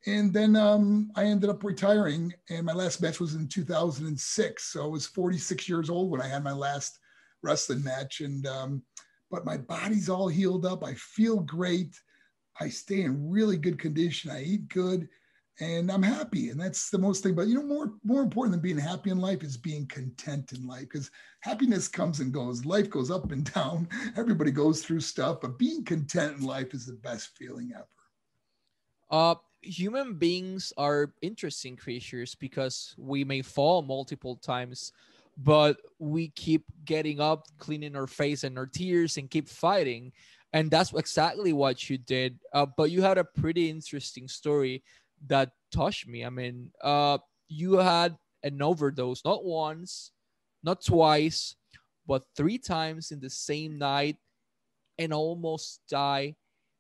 and 0.07 0.33
then 0.33 0.57
um, 0.57 1.11
I 1.17 1.25
ended 1.25 1.51
up 1.51 1.65
retiring. 1.65 2.33
And 2.51 2.65
my 2.65 2.73
last 2.73 3.01
match 3.01 3.21
was 3.21 3.35
in 3.35 3.49
2006. 3.49 4.65
So 4.65 4.85
I 4.85 4.87
was 4.87 5.07
46 5.07 5.69
years 5.69 5.91
old 5.91 6.11
when 6.11 6.21
I 6.21 6.29
had 6.29 6.45
my 6.45 6.53
last 6.53 6.99
wrestling 7.43 7.83
match. 7.83 8.21
And 8.21 8.47
um, 8.47 8.83
but 9.31 9.45
my 9.45 9.57
body's 9.57 10.09
all 10.09 10.29
healed 10.29 10.67
up. 10.67 10.85
I 10.85 10.95
feel 10.95 11.41
great. 11.41 11.99
I 12.61 12.69
stay 12.69 13.03
in 13.03 13.31
really 13.31 13.57
good 13.57 13.79
condition. 13.79 14.31
I 14.31 14.43
eat 14.43 14.69
good 14.69 15.09
and 15.61 15.91
I'm 15.91 16.03
happy. 16.03 16.51
And 16.51 16.61
that's 16.61 16.91
the 16.91 16.99
most 16.99 17.23
thing. 17.23 17.35
But 17.35 17.49
you 17.49 17.55
know, 17.55 17.67
more 17.67 17.95
more 18.05 18.23
important 18.23 18.53
than 18.53 18.63
being 18.63 18.79
happy 18.79 19.11
in 19.11 19.19
life 19.19 19.43
is 19.43 19.57
being 19.57 19.87
content 19.87 20.53
in 20.53 20.67
life 20.67 20.83
because 20.83 21.11
happiness 21.41 21.89
comes 21.89 22.21
and 22.21 22.33
goes. 22.33 22.65
Life 22.65 22.91
goes 22.91 23.11
up 23.11 23.33
and 23.33 23.53
down. 23.55 23.89
Everybody 24.17 24.51
goes 24.51 24.83
through 24.83 25.01
stuff, 25.01 25.41
but 25.41 25.59
being 25.59 25.85
content 25.85 26.39
in 26.39 26.45
life 26.45 26.75
is 26.75 26.87
the 26.87 26.95
best 26.95 27.37
feeling 27.37 27.73
ever. 27.75 27.87
Uh 29.11 29.37
human 29.63 30.15
beings 30.15 30.73
are 30.77 31.13
interesting 31.23 31.77
creatures 31.77 32.35
because 32.35 32.95
we 32.99 33.25
may 33.25 33.43
fall 33.43 33.83
multiple 33.83 34.37
times 34.37 34.93
but 35.37 35.77
we 35.99 36.29
keep 36.29 36.65
getting 36.85 37.21
up 37.21 37.47
cleaning 37.59 37.97
our 37.97 38.07
face 38.07 38.45
and 38.45 38.59
our 38.59 38.67
tears 38.67 39.17
and 39.17 39.31
keep 39.31 39.49
fighting 39.49 40.13
and 40.53 40.71
that's 40.71 40.93
exactly 40.95 41.53
what 41.53 41.91
you 41.91 41.99
did 41.99 42.39
uh, 42.53 42.67
but 42.77 42.91
you 42.91 43.03
had 43.03 43.19
a 43.19 43.25
pretty 43.25 43.69
interesting 43.69 44.29
story 44.29 44.83
that 45.27 45.51
touched 45.71 46.07
me. 46.07 46.25
I 46.25 46.31
mean, 46.31 46.71
uh, 46.83 47.19
you 47.49 47.75
had 47.75 48.17
an 48.43 48.61
overdose, 48.63 49.25
not 49.25 49.45
once, 49.45 50.13
not 50.63 50.85
twice, 50.85 51.57
but 52.07 52.25
three 52.37 52.59
times 52.59 53.11
in 53.11 53.21
the 53.21 53.31
same 53.31 53.79
night 53.79 54.17
and 54.99 55.13
almost 55.13 55.81
die. 55.89 56.37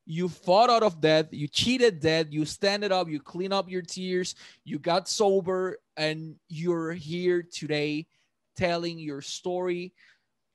You 0.06 0.28
fought 0.28 0.70
out 0.70 0.84
of 0.84 1.00
death, 1.00 1.26
you 1.32 1.48
cheated 1.48 2.00
death, 2.00 2.26
you 2.30 2.44
stand 2.44 2.84
it 2.84 2.92
up, 2.92 3.08
you 3.08 3.18
clean 3.18 3.52
up 3.52 3.68
your 3.68 3.82
tears, 3.82 4.36
you 4.64 4.78
got 4.78 5.08
sober, 5.08 5.78
and 5.96 6.36
you're 6.48 6.92
here 6.92 7.42
today 7.42 8.06
telling 8.56 8.98
your 8.98 9.22
story. 9.22 9.92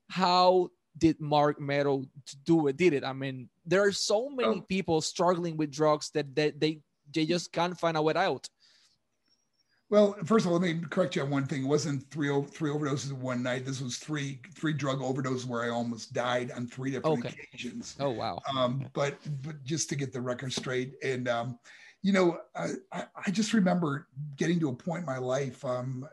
How 0.10 0.70
did 0.98 1.20
Marc 1.20 1.60
Mero 1.60 2.04
do 2.46 2.68
it? 2.68 2.78
Did 2.78 2.94
it? 2.94 3.04
I 3.04 3.14
mean, 3.14 3.50
there 3.66 3.86
are 3.86 3.92
so 3.92 4.30
many 4.30 4.60
oh. 4.60 4.66
people 4.68 5.02
struggling 5.02 5.58
with 5.58 5.72
drugs 5.72 6.12
that, 6.14 6.36
that 6.36 6.60
they 6.60 6.80
they 7.14 7.26
just 7.26 7.52
can't 7.52 7.78
find 7.78 7.98
a 7.98 8.02
way 8.02 8.14
out. 8.16 8.48
Well, 9.90 10.16
first 10.24 10.46
of 10.46 10.52
all, 10.52 10.58
let 10.58 10.62
me 10.62 10.82
correct 10.90 11.18
you 11.18 11.22
on 11.22 11.30
one 11.30 11.46
thing. 11.46 11.64
It 11.64 11.68
wasn't 11.68 12.10
three 12.12 12.30
three 12.44 12.70
overdoses 12.70 13.12
in 13.12 13.20
one 13.20 13.44
night. 13.44 13.66
This 13.66 13.82
was 13.82 13.98
three 13.98 14.40
three 14.56 14.72
drug 14.72 15.00
overdoses 15.00 15.46
where 15.46 15.64
I 15.64 15.70
almost 15.70 16.14
died 16.14 16.52
on 16.52 16.66
three 16.66 16.92
different 16.92 17.26
okay. 17.26 17.36
occasions. 17.54 17.98
Oh 18.00 18.12
wow! 18.12 18.40
Um, 18.56 18.86
but 18.94 19.18
but 19.42 19.62
just 19.66 19.90
to 19.90 19.96
get 19.96 20.14
the 20.14 20.22
record 20.22 20.54
straight, 20.54 20.94
and 21.04 21.28
um, 21.28 21.60
you 22.04 22.14
know, 22.14 22.40
I, 22.56 22.70
I 22.94 23.32
just 23.32 23.54
remember 23.54 24.08
getting 24.38 24.62
to 24.62 24.70
a 24.70 24.74
point 24.74 25.02
in 25.02 25.06
my 25.06 25.18
life. 25.18 25.64
Um, 25.66 26.08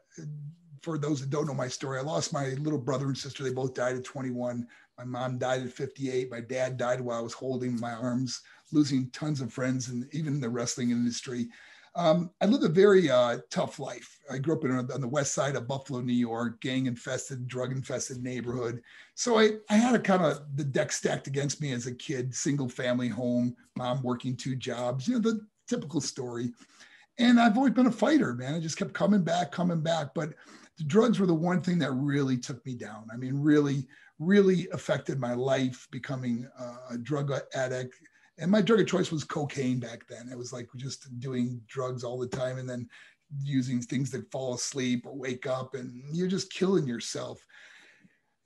for 0.89 0.97
those 0.97 1.21
that 1.21 1.29
don't 1.29 1.47
know 1.47 1.53
my 1.53 1.69
story, 1.69 1.99
I 1.99 2.03
lost 2.03 2.33
my 2.33 2.47
little 2.61 2.79
brother 2.79 3.09
and 3.09 3.19
sister. 3.19 3.45
They 3.45 3.53
both 3.53 3.75
died 3.75 3.97
at 3.97 4.05
21. 4.05 4.67
My 4.97 5.05
mom 5.05 5.37
died 5.37 5.61
at 5.61 5.71
58. 5.71 6.31
My 6.31 6.41
dad 6.41 6.79
died 6.79 7.03
while 7.03 7.19
I 7.19 7.21
was 7.21 7.35
holding 7.35 7.79
my 7.79 7.93
arms 7.93 8.41
losing 8.73 9.11
tons 9.11 9.43
of 9.43 9.53
friends 9.53 9.89
and 9.89 10.09
even 10.13 10.35
in 10.35 10.41
the 10.41 10.49
wrestling 10.49 10.91
industry. 10.91 11.49
Um, 11.95 12.31
I 12.41 12.47
lived 12.47 12.65
a 12.65 12.71
very 12.71 13.11
uh, 13.11 13.37
tough 13.51 13.79
life. 13.79 14.19
I 14.31 14.39
grew 14.39 14.55
up 14.55 14.65
in, 14.65 14.71
on 14.71 15.01
the 15.03 15.09
west 15.09 15.35
side 15.35 15.57
of 15.57 15.69
Buffalo, 15.69 16.01
New 16.01 16.15
York, 16.15 16.59
gang 16.63 16.87
infested, 16.87 17.47
drug 17.47 17.71
infested 17.71 18.23
neighborhood. 18.23 18.81
So 19.15 19.39
I, 19.39 19.51
I 19.69 19.75
had 19.75 19.95
a 19.95 19.99
kind 19.99 20.25
of 20.25 20.41
the 20.55 20.65
deck 20.65 20.91
stacked 20.91 21.27
against 21.27 21.61
me 21.61 21.73
as 21.73 21.87
a 21.87 21.95
kid, 21.95 22.35
single 22.35 22.69
family 22.71 23.09
home, 23.09 23.55
mom 23.77 24.03
working 24.03 24.37
two 24.37 24.57
jobs, 24.57 25.07
you 25.07 25.17
know, 25.17 25.21
the 25.21 25.47
typical 25.69 26.01
story. 26.01 26.51
And 27.19 27.41
I've 27.41 27.57
always 27.57 27.75
been 27.75 27.87
a 27.87 27.93
fighter, 27.93 28.35
man. 28.35 28.55
I 28.55 28.61
just 28.61 28.77
kept 28.77 28.93
coming 28.95 29.23
back, 29.23 29.51
coming 29.51 29.81
back. 29.81 30.15
But 30.15 30.31
the 30.77 30.85
drugs 30.85 31.19
were 31.19 31.27
the 31.27 31.35
one 31.35 31.61
thing 31.61 31.79
that 31.81 31.91
really 31.93 32.39
took 32.39 32.65
me 32.65 32.75
down. 32.75 33.09
I 33.13 33.17
mean, 33.17 33.37
really, 33.37 33.87
really 34.19 34.69
affected 34.73 35.19
my 35.19 35.35
life, 35.35 35.89
becoming 35.91 36.49
a 36.91 36.97
drug 36.99 37.33
addict, 37.55 37.95
and 38.39 38.51
my 38.51 38.63
drug 38.63 38.81
of 38.81 38.87
choice 38.87 39.11
was 39.11 39.25
cocaine 39.25 39.81
back 39.81 40.07
then. 40.09 40.29
It 40.31 40.39
was 40.39 40.53
like 40.53 40.69
just 40.77 41.19
doing 41.19 41.61
drugs 41.67 42.05
all 42.05 42.19
the 42.19 42.29
time 42.29 42.59
and 42.59 42.69
then 42.69 42.89
using 43.43 43.81
things 43.81 44.11
that 44.13 44.31
fall 44.31 44.55
asleep 44.55 45.07
or 45.07 45.17
wake 45.17 45.47
up 45.47 45.75
and 45.75 46.03
you're 46.13 46.29
just 46.29 46.53
killing 46.53 46.87
yourself. 46.87 47.45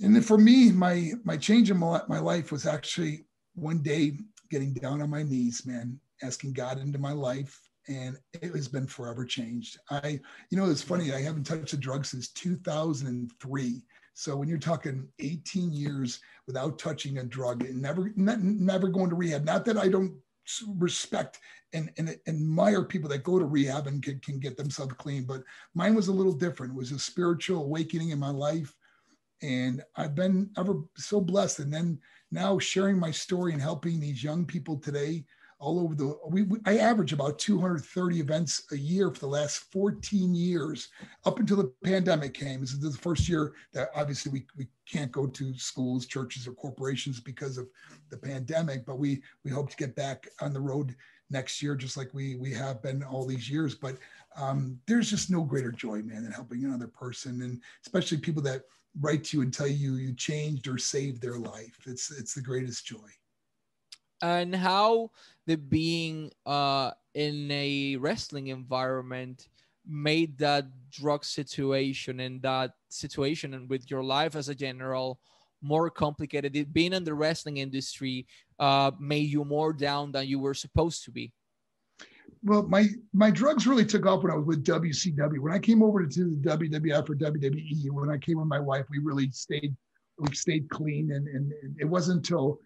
And 0.00 0.16
then 0.16 0.22
for 0.22 0.38
me, 0.38 0.72
my 0.72 1.12
my 1.24 1.36
change 1.36 1.70
in 1.70 1.76
my, 1.76 2.00
my 2.08 2.18
life 2.18 2.50
was 2.50 2.66
actually 2.66 3.26
one 3.54 3.82
day 3.82 4.14
getting 4.50 4.72
down 4.72 5.02
on 5.02 5.10
my 5.10 5.22
knees, 5.22 5.64
man, 5.66 6.00
asking 6.22 6.54
God 6.54 6.80
into 6.80 6.98
my 6.98 7.12
life. 7.12 7.60
And 7.88 8.16
it 8.32 8.54
has 8.54 8.68
been 8.68 8.86
forever 8.86 9.24
changed. 9.24 9.78
I, 9.90 10.20
you 10.50 10.58
know, 10.58 10.70
it's 10.70 10.82
funny, 10.82 11.12
I 11.12 11.20
haven't 11.20 11.44
touched 11.44 11.72
a 11.72 11.76
drug 11.76 12.06
since 12.06 12.28
2003. 12.28 13.82
So 14.14 14.36
when 14.36 14.48
you're 14.48 14.58
talking 14.58 15.08
18 15.20 15.72
years 15.72 16.20
without 16.46 16.78
touching 16.78 17.18
a 17.18 17.24
drug 17.24 17.64
and 17.64 17.80
never, 17.80 18.12
never 18.16 18.88
going 18.88 19.10
to 19.10 19.16
rehab, 19.16 19.44
not 19.44 19.64
that 19.64 19.78
I 19.78 19.88
don't 19.88 20.14
respect 20.76 21.38
and, 21.72 21.90
and 21.96 22.18
admire 22.26 22.84
people 22.84 23.08
that 23.08 23.22
go 23.22 23.38
to 23.38 23.44
rehab 23.44 23.86
and 23.86 24.02
can, 24.02 24.20
can 24.20 24.38
get 24.38 24.56
themselves 24.56 24.94
clean, 24.94 25.24
but 25.24 25.42
mine 25.74 25.94
was 25.94 26.08
a 26.08 26.12
little 26.12 26.32
different. 26.32 26.72
It 26.72 26.78
was 26.78 26.92
a 26.92 26.98
spiritual 26.98 27.62
awakening 27.62 28.10
in 28.10 28.18
my 28.18 28.30
life. 28.30 28.74
And 29.40 29.82
I've 29.96 30.14
been 30.14 30.50
ever 30.56 30.82
so 30.96 31.20
blessed. 31.20 31.60
And 31.60 31.72
then 31.72 31.98
now 32.30 32.58
sharing 32.58 32.98
my 32.98 33.10
story 33.10 33.52
and 33.52 33.62
helping 33.62 33.98
these 33.98 34.22
young 34.22 34.44
people 34.44 34.78
today 34.78 35.24
all 35.62 35.78
over 35.78 35.94
the 35.94 36.18
we, 36.28 36.42
we, 36.42 36.58
i 36.66 36.78
average 36.78 37.12
about 37.12 37.38
230 37.38 38.18
events 38.18 38.64
a 38.72 38.76
year 38.76 39.10
for 39.12 39.20
the 39.20 39.26
last 39.28 39.58
14 39.70 40.34
years. 40.34 40.88
Up 41.24 41.38
until 41.38 41.56
the 41.56 41.72
pandemic 41.84 42.34
came 42.34 42.60
this 42.60 42.72
is 42.72 42.80
the 42.80 42.90
first 42.98 43.28
year 43.28 43.52
that 43.72 43.90
obviously 43.94 44.32
we, 44.32 44.44
we 44.58 44.66
can't 44.90 45.12
go 45.12 45.26
to 45.28 45.54
schools 45.56 46.06
churches 46.06 46.48
or 46.48 46.52
corporations 46.52 47.20
because 47.20 47.58
of 47.58 47.68
the 48.10 48.16
pandemic 48.16 48.84
but 48.84 48.98
we 48.98 49.22
we 49.44 49.52
hope 49.52 49.70
to 49.70 49.76
get 49.76 49.94
back 49.94 50.28
on 50.40 50.52
the 50.52 50.60
road 50.60 50.96
next 51.30 51.62
year 51.62 51.76
just 51.76 51.96
like 51.96 52.12
we 52.12 52.34
we 52.34 52.52
have 52.52 52.82
been 52.82 53.04
all 53.04 53.24
these 53.24 53.48
years. 53.48 53.76
But 53.76 53.98
um, 54.36 54.80
there's 54.88 55.10
just 55.10 55.30
no 55.30 55.42
greater 55.42 55.70
joy 55.70 56.02
man 56.02 56.24
than 56.24 56.32
helping 56.32 56.64
another 56.64 56.88
person 56.88 57.40
and 57.42 57.60
especially 57.86 58.18
people 58.18 58.42
that 58.42 58.62
write 59.00 59.22
to 59.24 59.36
you 59.36 59.42
and 59.44 59.54
tell 59.54 59.68
you 59.68 59.94
you 59.94 60.12
changed 60.14 60.66
or 60.66 60.76
saved 60.76 61.22
their 61.22 61.38
life. 61.38 61.78
It's 61.86 62.10
it's 62.10 62.34
the 62.34 62.42
greatest 62.42 62.84
joy 62.84 63.08
and 64.22 64.54
how 64.54 65.10
the 65.46 65.56
being 65.56 66.30
uh, 66.46 66.92
in 67.14 67.50
a 67.50 67.96
wrestling 67.96 68.46
environment 68.46 69.48
made 69.86 70.38
that 70.38 70.66
drug 70.90 71.24
situation 71.24 72.20
and 72.20 72.40
that 72.42 72.72
situation 72.88 73.54
and 73.54 73.68
with 73.68 73.90
your 73.90 74.04
life 74.04 74.36
as 74.36 74.48
a 74.48 74.54
general 74.54 75.18
more 75.60 75.90
complicated. 75.90 76.56
It 76.56 76.72
being 76.72 76.92
in 76.92 77.04
the 77.04 77.14
wrestling 77.14 77.58
industry 77.58 78.26
uh, 78.58 78.92
made 78.98 79.28
you 79.28 79.44
more 79.44 79.72
down 79.72 80.12
than 80.12 80.26
you 80.26 80.38
were 80.38 80.54
supposed 80.54 81.04
to 81.04 81.10
be. 81.10 81.32
Well 82.44 82.62
my 82.64 82.86
my 83.12 83.30
drugs 83.30 83.66
really 83.66 83.84
took 83.84 84.04
off 84.04 84.24
when 84.24 84.32
i 84.32 84.34
was 84.34 84.46
with 84.46 84.64
wcw 84.64 85.38
when 85.38 85.52
i 85.52 85.60
came 85.60 85.80
over 85.80 86.04
to 86.04 86.24
the 86.24 86.36
wwf 86.48 87.08
or 87.08 87.14
wwe 87.14 87.90
when 87.92 88.10
i 88.10 88.18
came 88.18 88.38
with 88.38 88.48
my 88.48 88.58
wife 88.58 88.84
we 88.90 88.98
really 88.98 89.30
stayed 89.30 89.76
we 90.18 90.34
stayed 90.34 90.68
clean 90.68 91.12
and, 91.12 91.28
and 91.28 91.52
it 91.78 91.84
wasn't 91.84 92.16
until 92.16 92.58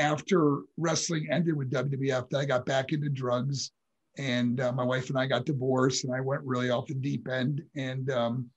after 0.00 0.62
wrestling 0.76 1.28
ended 1.30 1.56
with 1.56 1.70
WWF, 1.70 2.34
I 2.34 2.44
got 2.44 2.66
back 2.66 2.92
into 2.92 3.08
drugs, 3.08 3.70
and 4.18 4.60
uh, 4.60 4.72
my 4.72 4.82
wife 4.82 5.10
and 5.10 5.18
I 5.18 5.26
got 5.26 5.44
divorced, 5.44 6.04
and 6.04 6.14
I 6.14 6.20
went 6.20 6.42
really 6.42 6.70
off 6.70 6.86
the 6.86 6.94
deep 6.94 7.28
end, 7.28 7.62
and 7.76 8.10
um, 8.10 8.50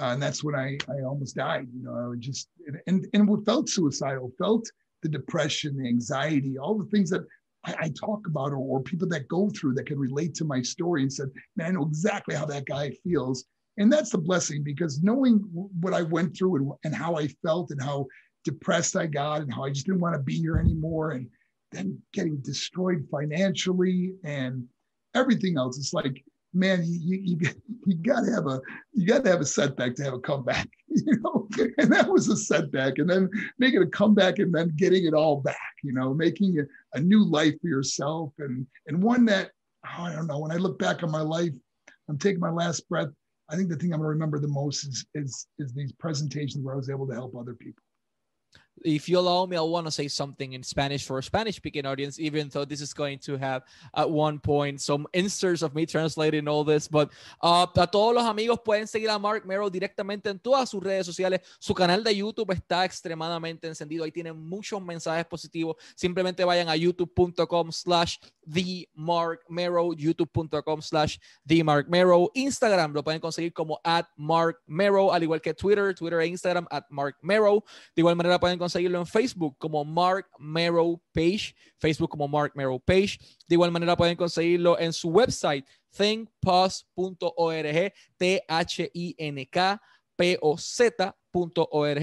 uh, 0.00 0.06
and 0.06 0.22
that's 0.22 0.42
when 0.42 0.54
I 0.54 0.78
I 0.88 1.02
almost 1.04 1.36
died. 1.36 1.68
You 1.74 1.82
know, 1.84 2.12
I 2.12 2.16
just 2.18 2.48
and 2.86 3.06
and 3.12 3.44
felt 3.44 3.68
suicidal, 3.68 4.32
felt 4.38 4.70
the 5.02 5.08
depression, 5.08 5.76
the 5.76 5.88
anxiety, 5.88 6.56
all 6.58 6.78
the 6.78 6.86
things 6.86 7.10
that 7.10 7.24
I, 7.66 7.74
I 7.80 7.88
talk 7.90 8.26
about, 8.26 8.52
or, 8.52 8.58
or 8.58 8.82
people 8.82 9.08
that 9.08 9.28
go 9.28 9.50
through 9.50 9.74
that 9.74 9.86
can 9.86 9.98
relate 9.98 10.34
to 10.36 10.44
my 10.44 10.62
story, 10.62 11.02
and 11.02 11.12
said, 11.12 11.28
"Man, 11.56 11.68
I 11.68 11.70
know 11.72 11.86
exactly 11.86 12.34
how 12.34 12.46
that 12.46 12.66
guy 12.66 12.90
feels." 13.02 13.44
And 13.76 13.92
that's 13.92 14.10
the 14.10 14.18
blessing 14.18 14.62
because 14.62 15.02
knowing 15.02 15.38
what 15.80 15.94
I 15.94 16.02
went 16.02 16.36
through 16.36 16.56
and, 16.56 16.72
and 16.84 16.94
how 16.94 17.16
I 17.16 17.26
felt 17.44 17.72
and 17.72 17.82
how 17.82 18.06
depressed 18.44 18.96
I 18.96 19.06
got 19.06 19.40
and 19.40 19.52
how 19.52 19.64
I 19.64 19.70
just 19.70 19.86
didn't 19.86 20.00
want 20.00 20.14
to 20.14 20.22
be 20.22 20.36
here 20.36 20.58
anymore. 20.58 21.12
And 21.12 21.28
then 21.72 22.00
getting 22.12 22.36
destroyed 22.38 23.06
financially 23.10 24.14
and 24.22 24.64
everything 25.14 25.56
else. 25.56 25.78
It's 25.78 25.92
like, 25.92 26.22
man, 26.52 26.82
you, 26.84 27.18
you, 27.22 27.38
you, 27.40 27.50
you 27.86 27.96
got 27.96 28.20
to 28.24 28.32
have 28.32 28.46
a 28.46 28.60
you 28.92 29.06
got 29.06 29.24
to 29.24 29.30
have 29.30 29.40
a 29.40 29.46
setback 29.46 29.94
to 29.96 30.04
have 30.04 30.14
a 30.14 30.20
comeback, 30.20 30.68
you 30.88 31.18
know. 31.20 31.48
And 31.78 31.92
that 31.92 32.08
was 32.08 32.28
a 32.28 32.36
setback, 32.36 32.98
and 32.98 33.08
then 33.08 33.30
making 33.58 33.82
a 33.82 33.86
comeback 33.86 34.38
and 34.38 34.52
then 34.52 34.72
getting 34.76 35.04
it 35.04 35.14
all 35.14 35.40
back, 35.40 35.74
you 35.84 35.92
know, 35.92 36.12
making 36.12 36.58
a, 36.58 36.98
a 36.98 37.00
new 37.00 37.24
life 37.24 37.54
for 37.60 37.68
yourself 37.68 38.32
and 38.38 38.66
and 38.86 39.02
one 39.02 39.24
that 39.26 39.50
oh, 39.86 40.02
I 40.04 40.12
don't 40.12 40.26
know. 40.26 40.40
When 40.40 40.50
I 40.50 40.56
look 40.56 40.78
back 40.78 41.02
on 41.02 41.10
my 41.10 41.20
life, 41.20 41.54
I'm 42.08 42.18
taking 42.18 42.40
my 42.40 42.50
last 42.50 42.88
breath. 42.88 43.08
I 43.48 43.56
think 43.56 43.68
the 43.68 43.76
thing 43.76 43.92
I'm 43.92 44.00
gonna 44.00 44.08
remember 44.08 44.40
the 44.40 44.48
most 44.48 44.84
is 44.84 45.06
is 45.14 45.46
is 45.58 45.72
these 45.72 45.92
presentations 45.92 46.64
where 46.64 46.74
I 46.74 46.78
was 46.78 46.90
able 46.90 47.06
to 47.06 47.14
help 47.14 47.36
other 47.36 47.54
people 47.54 47.82
if 48.82 49.08
you 49.08 49.18
allow 49.18 49.46
me, 49.46 49.56
I 49.56 49.60
want 49.60 49.86
to 49.86 49.90
say 49.90 50.08
something 50.08 50.52
in 50.52 50.62
Spanish 50.62 51.06
for 51.06 51.18
a 51.18 51.22
Spanish 51.22 51.56
speaking 51.56 51.86
audience, 51.86 52.18
even 52.18 52.48
though 52.48 52.64
this 52.64 52.80
is 52.80 52.92
going 52.92 53.18
to 53.20 53.36
have 53.36 53.62
at 53.96 54.10
one 54.10 54.38
point 54.38 54.80
some 54.80 55.06
inserts 55.12 55.62
of 55.62 55.74
me 55.74 55.86
translating 55.86 56.48
all 56.48 56.64
this. 56.64 56.88
But 56.88 57.10
uh, 57.40 57.66
a 57.76 57.86
todos 57.86 58.14
los 58.14 58.24
amigos 58.24 58.58
pueden 58.64 58.86
seguir 58.86 59.10
a 59.10 59.18
Mark 59.18 59.46
Merrow 59.46 59.70
directamente 59.70 60.28
en 60.28 60.38
todas 60.38 60.70
sus 60.70 60.82
redes 60.82 61.06
sociales. 61.06 61.40
Su 61.58 61.74
canal 61.74 62.02
de 62.02 62.14
YouTube 62.14 62.50
está 62.50 62.84
extremadamente 62.84 63.66
encendido. 63.68 64.04
Ahí 64.04 64.12
tienen 64.12 64.36
muchos 64.36 64.82
mensajes 64.82 65.24
positivos. 65.26 65.76
Simplemente 65.94 66.44
vayan 66.44 66.68
a 66.68 66.76
youtube.com 66.76 67.70
slash 67.72 68.18
the 68.46 68.88
Mark 68.94 69.40
Merrow, 69.48 69.94
youtube.com 69.94 70.82
slash 70.82 71.18
the 71.46 71.62
Mark 71.62 71.88
Merrow. 71.88 72.30
Instagram 72.34 72.92
lo 72.92 73.02
pueden 73.02 73.20
conseguir 73.20 73.52
como 73.52 73.80
at 73.84 74.06
Mark 74.16 74.58
Merrow, 74.66 75.12
al 75.12 75.22
igual 75.22 75.40
que 75.40 75.54
Twitter, 75.54 75.94
Twitter 75.94 76.20
e 76.20 76.26
Instagram 76.26 76.66
at 76.70 76.84
Mark 76.90 77.16
Merrow. 77.22 77.62
De 77.94 78.00
igual 78.00 78.16
manera 78.16 78.38
pueden 78.38 78.58
conseguirlo 78.64 78.98
en 78.98 79.06
Facebook 79.06 79.56
como 79.58 79.84
Mark 79.84 80.26
Merrow 80.38 81.00
Page, 81.12 81.54
Facebook 81.78 82.10
como 82.10 82.26
Mark 82.26 82.52
Merrow 82.54 82.80
Page. 82.80 83.18
De 83.46 83.54
igual 83.54 83.70
manera 83.70 83.96
pueden 83.96 84.16
conseguirlo 84.16 84.78
en 84.78 84.92
su 84.92 85.10
website 85.10 85.66
thinkpoz.org, 85.96 87.92
T-H-I-N-K 88.16 89.80
poz.org, 91.34 92.00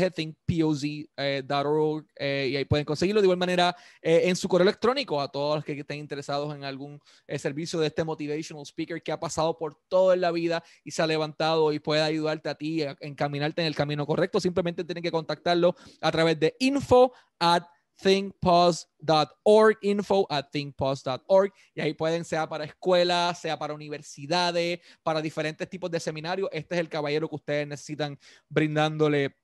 eh, 2.17 2.47
y 2.49 2.55
ahí 2.57 2.65
pueden 2.65 2.85
conseguirlo 2.85 3.21
de 3.21 3.25
igual 3.25 3.37
manera 3.37 3.73
eh, 4.01 4.23
en 4.25 4.35
su 4.35 4.49
correo 4.49 4.63
electrónico 4.63 5.21
a 5.21 5.29
todos 5.29 5.55
los 5.55 5.63
que 5.63 5.79
estén 5.79 5.99
interesados 5.99 6.53
en 6.53 6.65
algún 6.65 6.99
eh, 7.27 7.39
servicio 7.39 7.79
de 7.79 7.87
este 7.87 8.03
motivational 8.03 8.65
speaker 8.65 9.01
que 9.01 9.13
ha 9.13 9.19
pasado 9.21 9.57
por 9.57 9.77
toda 9.87 10.17
la 10.17 10.31
vida 10.31 10.61
y 10.83 10.91
se 10.91 11.01
ha 11.01 11.07
levantado 11.07 11.71
y 11.71 11.79
puede 11.79 12.01
ayudarte 12.01 12.49
a 12.49 12.55
ti 12.55 12.83
a 12.83 12.97
encaminarte 12.99 13.61
en 13.61 13.67
el 13.67 13.75
camino 13.75 14.05
correcto. 14.05 14.41
Simplemente 14.41 14.83
tienen 14.83 15.01
que 15.01 15.11
contactarlo 15.11 15.77
a 16.01 16.11
través 16.11 16.37
de 16.37 16.57
info 16.59 17.13
at 17.39 17.63
thinkpause.org, 18.01 19.77
info 19.81 20.27
at 20.29 20.51
thinkpause.org, 20.51 21.53
y 21.75 21.81
ahí 21.81 21.93
pueden, 21.93 22.25
sea 22.25 22.47
para 22.47 22.65
escuelas, 22.65 23.39
sea 23.39 23.57
para 23.57 23.73
universidades, 23.73 24.79
para 25.03 25.21
diferentes 25.21 25.69
tipos 25.69 25.89
de 25.89 25.99
seminarios. 25.99 26.49
Este 26.51 26.75
es 26.75 26.81
el 26.81 26.89
caballero 26.89 27.29
que 27.29 27.35
ustedes 27.35 27.67
necesitan 27.67 28.19
brindándole 28.49 29.35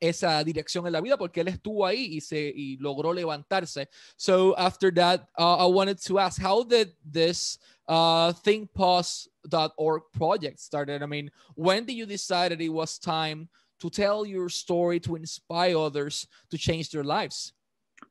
esa 0.00 0.42
dirección 0.44 0.86
en 0.86 0.92
la 0.92 1.00
vida 1.00 1.16
porque 1.16 1.40
él 1.40 1.48
estuvo 1.48 1.86
ahí 1.86 2.16
y 2.16 2.20
se 2.20 2.52
y 2.54 2.76
logró 2.78 3.12
levantarse. 3.12 3.88
So 4.16 4.54
after 4.56 4.92
that, 4.94 5.28
uh, 5.38 5.66
I 5.66 5.66
wanted 5.66 5.98
to 6.06 6.18
ask, 6.18 6.40
how 6.40 6.62
did 6.62 6.94
this 7.04 7.58
uh, 7.88 8.32
thinkpause.org 8.32 10.02
project 10.12 10.58
started? 10.58 11.02
I 11.02 11.06
mean, 11.06 11.30
when 11.54 11.86
did 11.86 11.94
you 11.94 12.06
decide 12.06 12.52
that 12.52 12.60
it 12.60 12.70
was 12.70 12.98
time 12.98 13.48
to 13.80 13.90
tell 13.90 14.26
your 14.26 14.48
story 14.48 15.00
to 15.00 15.16
inspire 15.16 15.76
others 15.76 16.26
to 16.50 16.58
change 16.58 16.90
their 16.90 17.04
lives? 17.04 17.52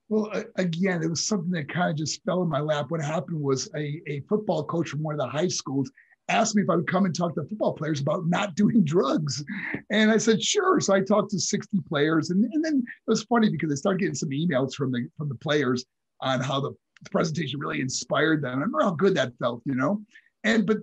Well, 0.10 0.32
again, 0.58 1.02
it 1.02 1.10
was 1.10 1.26
something 1.26 1.52
that 1.52 1.70
kind 1.70 1.90
of 1.90 1.98
just 1.98 2.24
fell 2.24 2.44
in 2.44 2.50
my 2.50 2.60
lap. 2.60 2.88
What 2.90 3.02
happened 3.02 3.42
was 3.42 3.70
a, 3.76 4.02
a 4.08 4.22
football 4.30 4.64
coach 4.64 4.90
from 4.90 5.02
one 5.02 5.16
of 5.16 5.20
the 5.20 5.28
high 5.28 5.48
schools 5.48 5.92
asked 6.30 6.56
me 6.56 6.62
if 6.62 6.70
I 6.70 6.76
would 6.76 6.88
come 6.88 7.06
and 7.06 7.16
talk 7.16 7.36
to 7.36 7.44
football 7.44 7.74
players 7.74 8.00
about 8.00 8.28
not 8.28 8.56
doing 8.56 8.84
drugs. 8.84 9.44
And 9.90 10.12
I 10.12 10.18
said, 10.18 10.42
sure. 10.42 10.80
So 10.80 10.94
I 10.94 11.02
talked 11.02 11.32
to 11.32 11.40
60 11.40 11.80
players. 11.88 12.30
And, 12.30 12.46
and 12.54 12.64
then 12.64 12.84
it 12.86 13.10
was 13.10 13.24
funny 13.24 13.50
because 13.50 13.72
I 13.72 13.76
started 13.76 14.00
getting 14.00 14.16
some 14.16 14.30
emails 14.30 14.74
from 14.74 14.92
the 14.92 15.08
from 15.18 15.30
the 15.30 15.36
players 15.36 15.86
on 16.22 16.40
how 16.40 16.60
the, 16.60 16.72
presentation 17.12 17.60
really 17.60 17.82
inspired 17.82 18.42
them. 18.42 18.52
I 18.52 18.54
remember 18.54 18.82
how 18.82 18.92
good 18.92 19.14
that 19.16 19.34
felt, 19.38 19.62
you 19.66 19.76
know. 19.76 20.02
And 20.46 20.66
but 20.66 20.78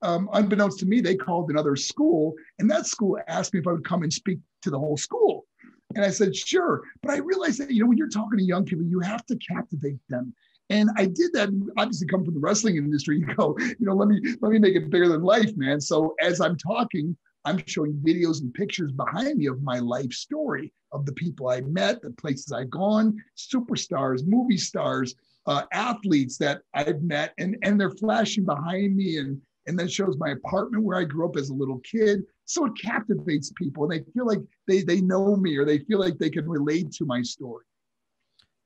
um, 0.00 0.26
unbeknownst 0.32 0.78
to 0.78 0.86
me, 0.86 1.02
they 1.02 1.16
called 1.16 1.50
another 1.50 1.76
school, 1.76 2.32
and 2.58 2.70
that 2.70 2.86
school 2.86 3.18
asked 3.28 3.52
me 3.52 3.60
if 3.60 3.66
I 3.66 3.72
would 3.72 3.84
come 3.84 4.02
and 4.02 4.10
speak 4.10 4.38
to 4.62 4.70
the 4.70 4.78
whole 4.78 4.96
school. 4.96 5.44
And 5.94 6.04
I 6.04 6.10
said, 6.10 6.34
sure. 6.34 6.82
But 7.02 7.12
I 7.12 7.18
realized 7.18 7.60
that, 7.60 7.70
you 7.70 7.82
know, 7.82 7.88
when 7.88 7.98
you're 7.98 8.08
talking 8.08 8.38
to 8.38 8.44
young 8.44 8.64
people, 8.64 8.84
you 8.84 9.00
have 9.00 9.24
to 9.26 9.36
captivate 9.36 10.00
them. 10.08 10.34
And 10.68 10.90
I 10.96 11.06
did 11.06 11.32
that. 11.34 11.48
Obviously, 11.78 12.08
come 12.08 12.24
from 12.24 12.34
the 12.34 12.40
wrestling 12.40 12.76
industry. 12.76 13.18
You 13.20 13.34
go, 13.34 13.56
you 13.58 13.86
know, 13.86 13.94
let 13.94 14.08
me 14.08 14.20
let 14.40 14.50
me 14.50 14.58
make 14.58 14.74
it 14.74 14.90
bigger 14.90 15.08
than 15.08 15.22
life, 15.22 15.56
man. 15.56 15.80
So 15.80 16.14
as 16.20 16.40
I'm 16.40 16.56
talking, 16.56 17.16
I'm 17.44 17.62
showing 17.66 17.92
videos 18.04 18.40
and 18.40 18.52
pictures 18.52 18.90
behind 18.90 19.38
me 19.38 19.46
of 19.46 19.62
my 19.62 19.78
life 19.78 20.12
story 20.12 20.72
of 20.90 21.06
the 21.06 21.12
people 21.12 21.48
I 21.48 21.60
met, 21.60 22.02
the 22.02 22.10
places 22.10 22.50
I've 22.50 22.70
gone, 22.70 23.16
superstars, 23.36 24.26
movie 24.26 24.56
stars, 24.56 25.14
uh, 25.46 25.62
athletes 25.72 26.36
that 26.38 26.62
I've 26.74 27.02
met, 27.02 27.32
and 27.38 27.56
and 27.62 27.80
they're 27.80 27.90
flashing 27.90 28.44
behind 28.44 28.96
me, 28.96 29.18
and 29.18 29.40
and 29.68 29.78
then 29.78 29.88
shows 29.88 30.16
my 30.18 30.30
apartment 30.30 30.82
where 30.82 30.98
I 30.98 31.04
grew 31.04 31.28
up 31.28 31.36
as 31.36 31.50
a 31.50 31.54
little 31.54 31.78
kid. 31.80 32.24
So 32.46 32.66
it 32.66 32.72
captivates 32.80 33.52
people 33.52 33.84
and 33.84 33.92
they 33.92 34.10
feel 34.12 34.26
like 34.26 34.38
they, 34.66 34.82
they 34.82 35.00
know 35.00 35.36
me 35.36 35.56
or 35.56 35.64
they 35.64 35.80
feel 35.80 35.98
like 35.98 36.16
they 36.18 36.30
can 36.30 36.48
relate 36.48 36.92
to 36.92 37.04
my 37.04 37.20
story. 37.22 37.64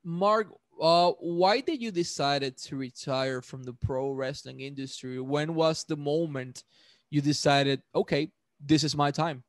Mark, 0.05 0.49
uh, 0.81 1.13
why 1.19 1.61
did 1.61 1.83
you 1.83 1.91
decided 1.91 2.57
to 2.59 2.77
retire 2.77 3.43
from 3.43 3.63
the 3.63 3.73
pro 3.73 4.11
wrestling 4.11 4.61
industry? 4.61 5.19
When 5.21 5.55
was 5.55 5.85
the 5.85 5.97
moment 5.97 6.65
you 7.11 7.21
decided, 7.21 7.83
okay, 7.95 8.31
this 8.65 8.85
is 8.85 8.95
my 8.95 9.11
time? 9.11 9.45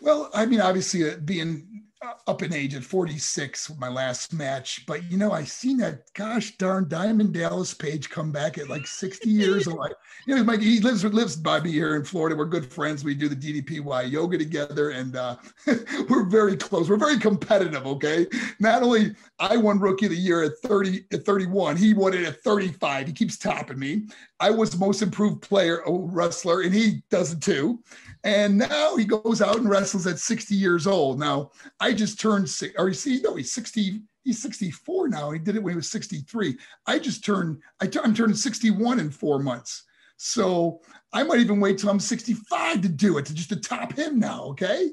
Well, 0.00 0.30
I 0.32 0.46
mean, 0.46 0.60
obviously, 0.60 1.10
uh, 1.10 1.16
being 1.18 1.84
up 2.26 2.42
in 2.42 2.54
age 2.54 2.74
at 2.74 2.82
46 2.82 3.72
my 3.78 3.88
last 3.88 4.32
match 4.32 4.86
but 4.86 5.10
you 5.10 5.18
know 5.18 5.32
i 5.32 5.44
seen 5.44 5.76
that 5.76 6.10
gosh 6.14 6.56
darn 6.56 6.88
diamond 6.88 7.34
dallas 7.34 7.74
page 7.74 8.08
come 8.08 8.32
back 8.32 8.56
at 8.56 8.70
like 8.70 8.86
60 8.86 9.28
years 9.30 9.68
old. 9.68 9.92
You 10.26 10.36
know 10.36 10.44
Mike, 10.44 10.60
he 10.60 10.80
lives 10.80 11.04
lives 11.04 11.36
by 11.36 11.60
me 11.60 11.72
here 11.72 11.96
in 11.96 12.04
florida. 12.04 12.36
We're 12.36 12.46
good 12.46 12.72
friends. 12.72 13.04
We 13.04 13.14
do 13.14 13.28
the 13.28 13.36
ddpy 13.36 14.10
yoga 14.10 14.38
together 14.38 14.90
and 14.90 15.14
uh, 15.14 15.36
we're 16.08 16.24
very 16.24 16.56
close. 16.56 16.88
We're 16.88 16.96
very 16.96 17.18
competitive 17.18 17.86
okay? 17.86 18.26
Not 18.58 18.82
only 18.82 19.14
i 19.38 19.58
won 19.58 19.78
rookie 19.78 20.06
of 20.06 20.12
the 20.12 20.16
year 20.16 20.42
at 20.42 20.56
30 20.58 21.04
at 21.12 21.24
31 21.24 21.76
he 21.76 21.92
won 21.92 22.14
it 22.14 22.24
at 22.24 22.42
35 22.42 23.08
he 23.08 23.12
keeps 23.12 23.36
topping 23.36 23.78
me. 23.78 24.06
I 24.38 24.48
was 24.48 24.78
most 24.78 25.02
improved 25.02 25.42
player 25.42 25.82
wrestler 25.86 26.62
and 26.62 26.72
he 26.72 27.02
does 27.10 27.32
it 27.32 27.42
too. 27.42 27.80
And 28.24 28.58
now 28.58 28.96
he 28.96 29.04
goes 29.04 29.40
out 29.40 29.56
and 29.56 29.68
wrestles 29.68 30.06
at 30.06 30.18
60 30.18 30.54
years 30.54 30.86
old. 30.86 31.18
Now, 31.18 31.52
I 31.80 31.89
just 31.94 32.20
turned, 32.20 32.48
or 32.78 32.88
you 32.88 32.94
see, 32.94 33.20
no, 33.22 33.34
he's 33.36 33.52
60, 33.52 34.00
he's 34.24 34.42
64 34.42 35.08
now. 35.08 35.30
He 35.30 35.38
did 35.38 35.56
it 35.56 35.62
when 35.62 35.72
he 35.72 35.76
was 35.76 35.90
63. 35.90 36.56
I 36.86 36.98
just 36.98 37.24
turned, 37.24 37.60
I 37.80 37.86
t- 37.86 38.00
I'm 38.02 38.14
turning 38.14 38.36
61 38.36 39.00
in 39.00 39.10
four 39.10 39.38
months. 39.38 39.84
So 40.16 40.80
I 41.12 41.22
might 41.22 41.40
even 41.40 41.60
wait 41.60 41.78
till 41.78 41.90
I'm 41.90 42.00
65 42.00 42.82
to 42.82 42.88
do 42.88 43.18
it, 43.18 43.26
to 43.26 43.34
just 43.34 43.48
to 43.50 43.56
top 43.56 43.96
him 43.96 44.18
now. 44.18 44.44
Okay. 44.44 44.90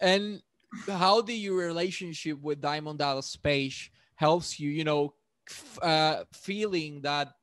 and 0.00 0.42
how 0.88 1.20
do 1.20 1.32
your 1.32 1.56
relationship 1.56 2.40
with 2.40 2.60
Diamond 2.60 2.98
Dallas 2.98 3.36
Page 3.36 3.92
helps 4.16 4.58
you, 4.58 4.70
you 4.70 4.84
know, 4.84 5.14
uh, 5.82 6.24
feeling 6.32 7.02
that 7.02 7.34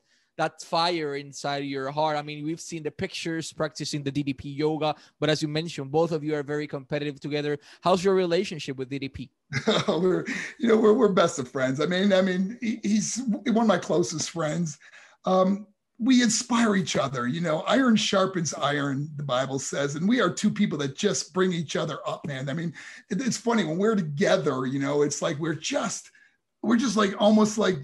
that 0.41 0.60
fire 0.63 1.17
inside 1.17 1.60
your 1.60 1.91
heart. 1.91 2.17
I 2.17 2.23
mean, 2.23 2.43
we've 2.43 2.60
seen 2.60 2.82
the 2.82 2.89
pictures 2.89 3.54
practicing 3.54 4.01
the 4.01 4.12
DDP 4.12 4.58
yoga, 4.58 4.95
but 5.19 5.30
as 5.30 5.43
you 5.43 5.47
mentioned, 5.47 5.91
both 5.91 6.12
of 6.12 6.23
you 6.23 6.34
are 6.34 6.41
very 6.41 6.65
competitive 6.65 7.19
together. 7.19 7.60
How's 7.82 8.04
your 8.04 8.15
relationship 8.15 8.75
with 8.75 8.89
DDP? 8.89 9.30
we're, 9.88 10.25
you 10.58 10.67
know, 10.67 10.77
we're, 10.77 10.93
we're 10.93 11.10
best 11.10 11.38
of 11.38 11.47
friends. 11.47 11.80
I 11.80 11.86
mean, 11.86 12.12
I 12.12 12.23
mean, 12.23 12.58
he's 12.60 13.21
one 13.27 13.65
of 13.65 13.67
my 13.67 13.77
closest 13.77 14.32
friends. 14.32 14.80
Um, 15.25 15.67
we 15.99 16.23
inspire 16.23 16.75
each 16.75 16.95
other. 16.95 17.27
You 17.27 17.41
know, 17.41 17.60
iron 17.67 17.95
sharpens 17.95 18.56
iron, 18.56 19.12
the 19.17 19.23
Bible 19.23 19.60
says, 19.60 19.93
and 19.93 20.10
we 20.10 20.21
are 20.21 20.34
two 20.34 20.49
people 20.49 20.80
that 20.80 20.95
just 20.95 21.36
bring 21.36 21.54
each 21.54 21.75
other 21.75 21.99
up, 22.08 22.25
man. 22.25 22.49
I 22.49 22.54
mean, 22.54 22.73
it, 23.12 23.21
it's 23.21 23.38
funny 23.38 23.63
when 23.63 23.77
we're 23.77 23.93
together, 23.93 24.65
you 24.65 24.80
know, 24.80 25.04
it's 25.04 25.21
like 25.21 25.38
we're 25.38 25.54
just, 25.54 26.10
we're 26.63 26.77
just 26.77 26.97
like 26.97 27.13
almost 27.21 27.60
like 27.60 27.77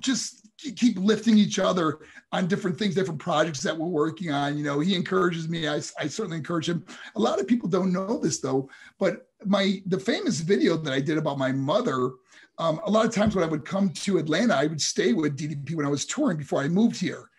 just 0.00 0.41
keep 0.70 0.98
lifting 0.98 1.36
each 1.36 1.58
other 1.58 1.98
on 2.30 2.46
different 2.46 2.78
things, 2.78 2.94
different 2.94 3.20
projects 3.20 3.60
that 3.62 3.76
we're 3.76 3.86
working 3.86 4.30
on. 4.30 4.56
You 4.56 4.64
know, 4.64 4.80
he 4.80 4.94
encourages 4.94 5.48
me. 5.48 5.68
I, 5.68 5.76
I 5.98 6.06
certainly 6.06 6.36
encourage 6.36 6.68
him. 6.68 6.84
A 7.16 7.20
lot 7.20 7.40
of 7.40 7.46
people 7.46 7.68
don't 7.68 7.92
know 7.92 8.18
this 8.18 8.40
though, 8.40 8.68
but 8.98 9.28
my 9.44 9.82
the 9.86 9.98
famous 9.98 10.40
video 10.40 10.76
that 10.76 10.92
I 10.92 11.00
did 11.00 11.18
about 11.18 11.38
my 11.38 11.52
mother. 11.52 12.12
Um, 12.58 12.80
a 12.84 12.90
lot 12.90 13.06
of 13.06 13.14
times 13.14 13.34
when 13.34 13.44
I 13.44 13.48
would 13.48 13.64
come 13.64 13.90
to 13.90 14.18
Atlanta, 14.18 14.54
I 14.54 14.66
would 14.66 14.80
stay 14.80 15.14
with 15.14 15.38
DDP 15.38 15.74
when 15.74 15.86
I 15.86 15.88
was 15.88 16.04
touring 16.04 16.36
before 16.36 16.60
I 16.60 16.68
moved 16.68 17.00
here. 17.00 17.30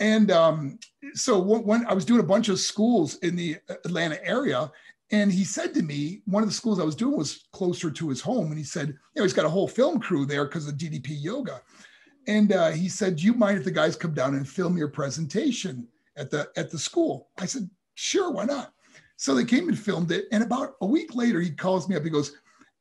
And 0.00 0.30
um, 0.30 0.78
so 1.14 1.38
when, 1.38 1.62
when 1.62 1.86
I 1.86 1.94
was 1.94 2.04
doing 2.04 2.20
a 2.20 2.24
bunch 2.24 2.48
of 2.48 2.58
schools 2.58 3.14
in 3.18 3.36
the 3.36 3.56
Atlanta 3.68 4.22
area, 4.26 4.70
and 5.12 5.32
he 5.32 5.44
said 5.44 5.72
to 5.74 5.82
me, 5.82 6.22
one 6.24 6.42
of 6.42 6.48
the 6.48 6.54
schools 6.54 6.80
I 6.80 6.84
was 6.84 6.96
doing 6.96 7.16
was 7.16 7.46
closer 7.52 7.90
to 7.90 8.08
his 8.08 8.20
home. 8.20 8.46
And 8.46 8.58
he 8.58 8.64
said, 8.64 8.88
you 8.88 8.96
know, 9.16 9.22
he's 9.22 9.32
got 9.32 9.46
a 9.46 9.50
whole 9.50 9.68
film 9.68 10.00
crew 10.00 10.26
there 10.26 10.44
because 10.44 10.66
of 10.66 10.74
DDP 10.74 11.22
yoga. 11.22 11.62
And 12.26 12.52
uh, 12.52 12.70
he 12.70 12.88
said, 12.88 13.16
"Do 13.16 13.24
you 13.24 13.34
mind 13.34 13.58
if 13.58 13.64
the 13.64 13.70
guys 13.70 13.96
come 13.96 14.14
down 14.14 14.34
and 14.34 14.48
film 14.48 14.76
your 14.76 14.88
presentation 14.88 15.88
at 16.16 16.30
the 16.30 16.48
at 16.56 16.70
the 16.70 16.78
school?" 16.78 17.28
I 17.38 17.46
said, 17.46 17.70
"Sure, 17.94 18.30
why 18.30 18.44
not?" 18.44 18.72
So 19.16 19.34
they 19.34 19.44
came 19.44 19.68
and 19.68 19.78
filmed 19.78 20.12
it. 20.12 20.26
And 20.32 20.42
about 20.42 20.74
a 20.80 20.86
week 20.86 21.14
later, 21.14 21.40
he 21.40 21.50
calls 21.50 21.88
me 21.88 21.96
up. 21.96 22.04
He 22.04 22.10
goes, 22.10 22.32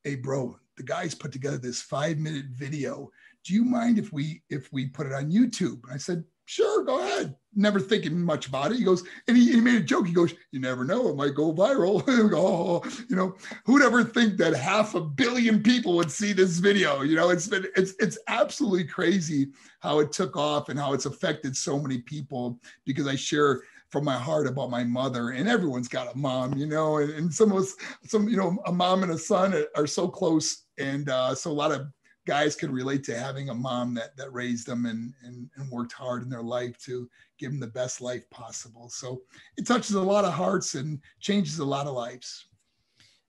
"Hey, 0.04 0.16
bro, 0.16 0.58
the 0.78 0.84
guys 0.84 1.16
put 1.16 1.32
together 1.32 1.58
this 1.58 1.82
five 1.82 2.18
minute 2.18 2.46
video. 2.52 3.12
Do 3.44 3.54
you 3.54 3.64
mind 3.64 4.00
if 4.00 4.12
we 4.12 4.42
if 4.50 4.72
we 4.74 4.88
put 4.88 5.08
it 5.08 5.14
on 5.14 5.32
YouTube?" 5.32 5.82
I 5.92 5.98
said, 5.98 6.24
sure, 6.46 6.84
go 6.84 7.00
ahead. 7.00 7.36
Never 7.56 7.80
thinking 7.80 8.20
much 8.20 8.48
about 8.48 8.72
it. 8.72 8.78
He 8.78 8.84
goes, 8.84 9.04
and 9.28 9.36
he, 9.36 9.52
he 9.52 9.62
made 9.62 9.76
a 9.76 9.84
joke. 9.84 10.08
He 10.08 10.14
goes, 10.14 10.34
you 10.52 10.60
never 10.60 10.84
know, 10.84 11.10
it 11.10 11.16
might 11.16 11.36
go 11.36 11.54
viral. 11.54 12.04
oh, 12.36 12.84
you 13.10 13.16
know, 13.16 13.36
who'd 13.66 13.82
ever 13.82 14.04
think 14.04 14.38
that 14.38 14.56
half 14.56 14.96
a 14.96 15.02
billion 15.02 15.64
people 15.64 15.96
would 15.96 16.12
see 16.12 16.34
this 16.34 16.60
video? 16.60 17.02
You 17.02 17.16
know, 17.16 17.30
it's 17.30 17.48
been 17.48 17.66
it's 17.76 17.94
it's 18.00 18.18
absolutely 18.28 18.86
crazy 18.86 19.50
how 19.80 20.00
it 20.00 20.12
took 20.12 20.36
off 20.38 20.70
and 20.70 20.80
how 20.80 20.94
it's 20.94 21.06
affected 21.06 21.56
so 21.56 21.80
many 21.80 22.00
people 22.00 22.60
because 22.86 23.08
I 23.08 23.16
share 23.16 23.62
from 23.90 24.04
my 24.04 24.18
heart 24.18 24.48
about 24.48 24.70
my 24.70 24.84
mother 24.84 25.30
and 25.30 25.48
everyone's 25.48 25.88
got 25.88 26.14
a 26.14 26.18
mom 26.18 26.58
you 26.58 26.66
know 26.66 26.98
and, 26.98 27.12
and 27.12 27.34
some 27.34 27.52
of 27.52 27.60
us 27.60 27.76
some 28.04 28.28
you 28.28 28.36
know 28.36 28.58
a 28.66 28.72
mom 28.72 29.04
and 29.04 29.12
a 29.12 29.18
son 29.18 29.64
are 29.76 29.88
so 29.88 30.08
close 30.08 30.66
and 30.78 31.08
uh, 31.08 31.34
so 31.34 31.52
a 31.52 31.54
lot 31.54 31.72
of 31.72 31.88
guys 32.26 32.56
could 32.56 32.72
relate 32.72 33.04
to 33.06 33.18
having 33.18 33.50
a 33.50 33.54
mom 33.54 33.94
that 33.94 34.16
that 34.18 34.34
raised 34.34 34.68
them 34.68 34.86
and, 34.86 35.14
and 35.24 35.50
and 35.56 35.70
worked 35.70 35.94
hard 35.94 36.24
in 36.24 36.30
their 36.30 36.44
life 36.44 36.78
to 36.80 37.10
give 37.38 37.52
them 37.52 37.60
the 37.60 37.68
best 37.68 38.02
life 38.02 38.30
possible. 38.30 38.90
So 38.90 39.22
it 39.58 39.68
touches 39.68 39.96
a 39.96 40.02
lot 40.02 40.26
of 40.26 40.34
hearts 40.34 40.76
and 40.76 41.00
changes 41.20 41.60
a 41.60 41.66
lot 41.66 41.88
of 41.88 41.94
lives. 41.94 42.48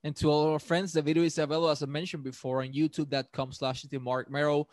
And 0.05 0.15
to 0.17 0.31
all 0.31 0.53
our 0.53 0.59
friends, 0.59 0.93
the 0.93 1.03
video 1.03 1.25
is 1.25 1.37
available, 1.39 1.69
as 1.69 1.83
I 1.83 1.87
mentioned 1.87 2.23
before, 2.23 2.63
on 2.63 2.69
youtube.com 2.69 3.53
slash 3.53 3.83
the 3.83 3.99
Marc 3.99 4.31
Mero. 4.31 4.69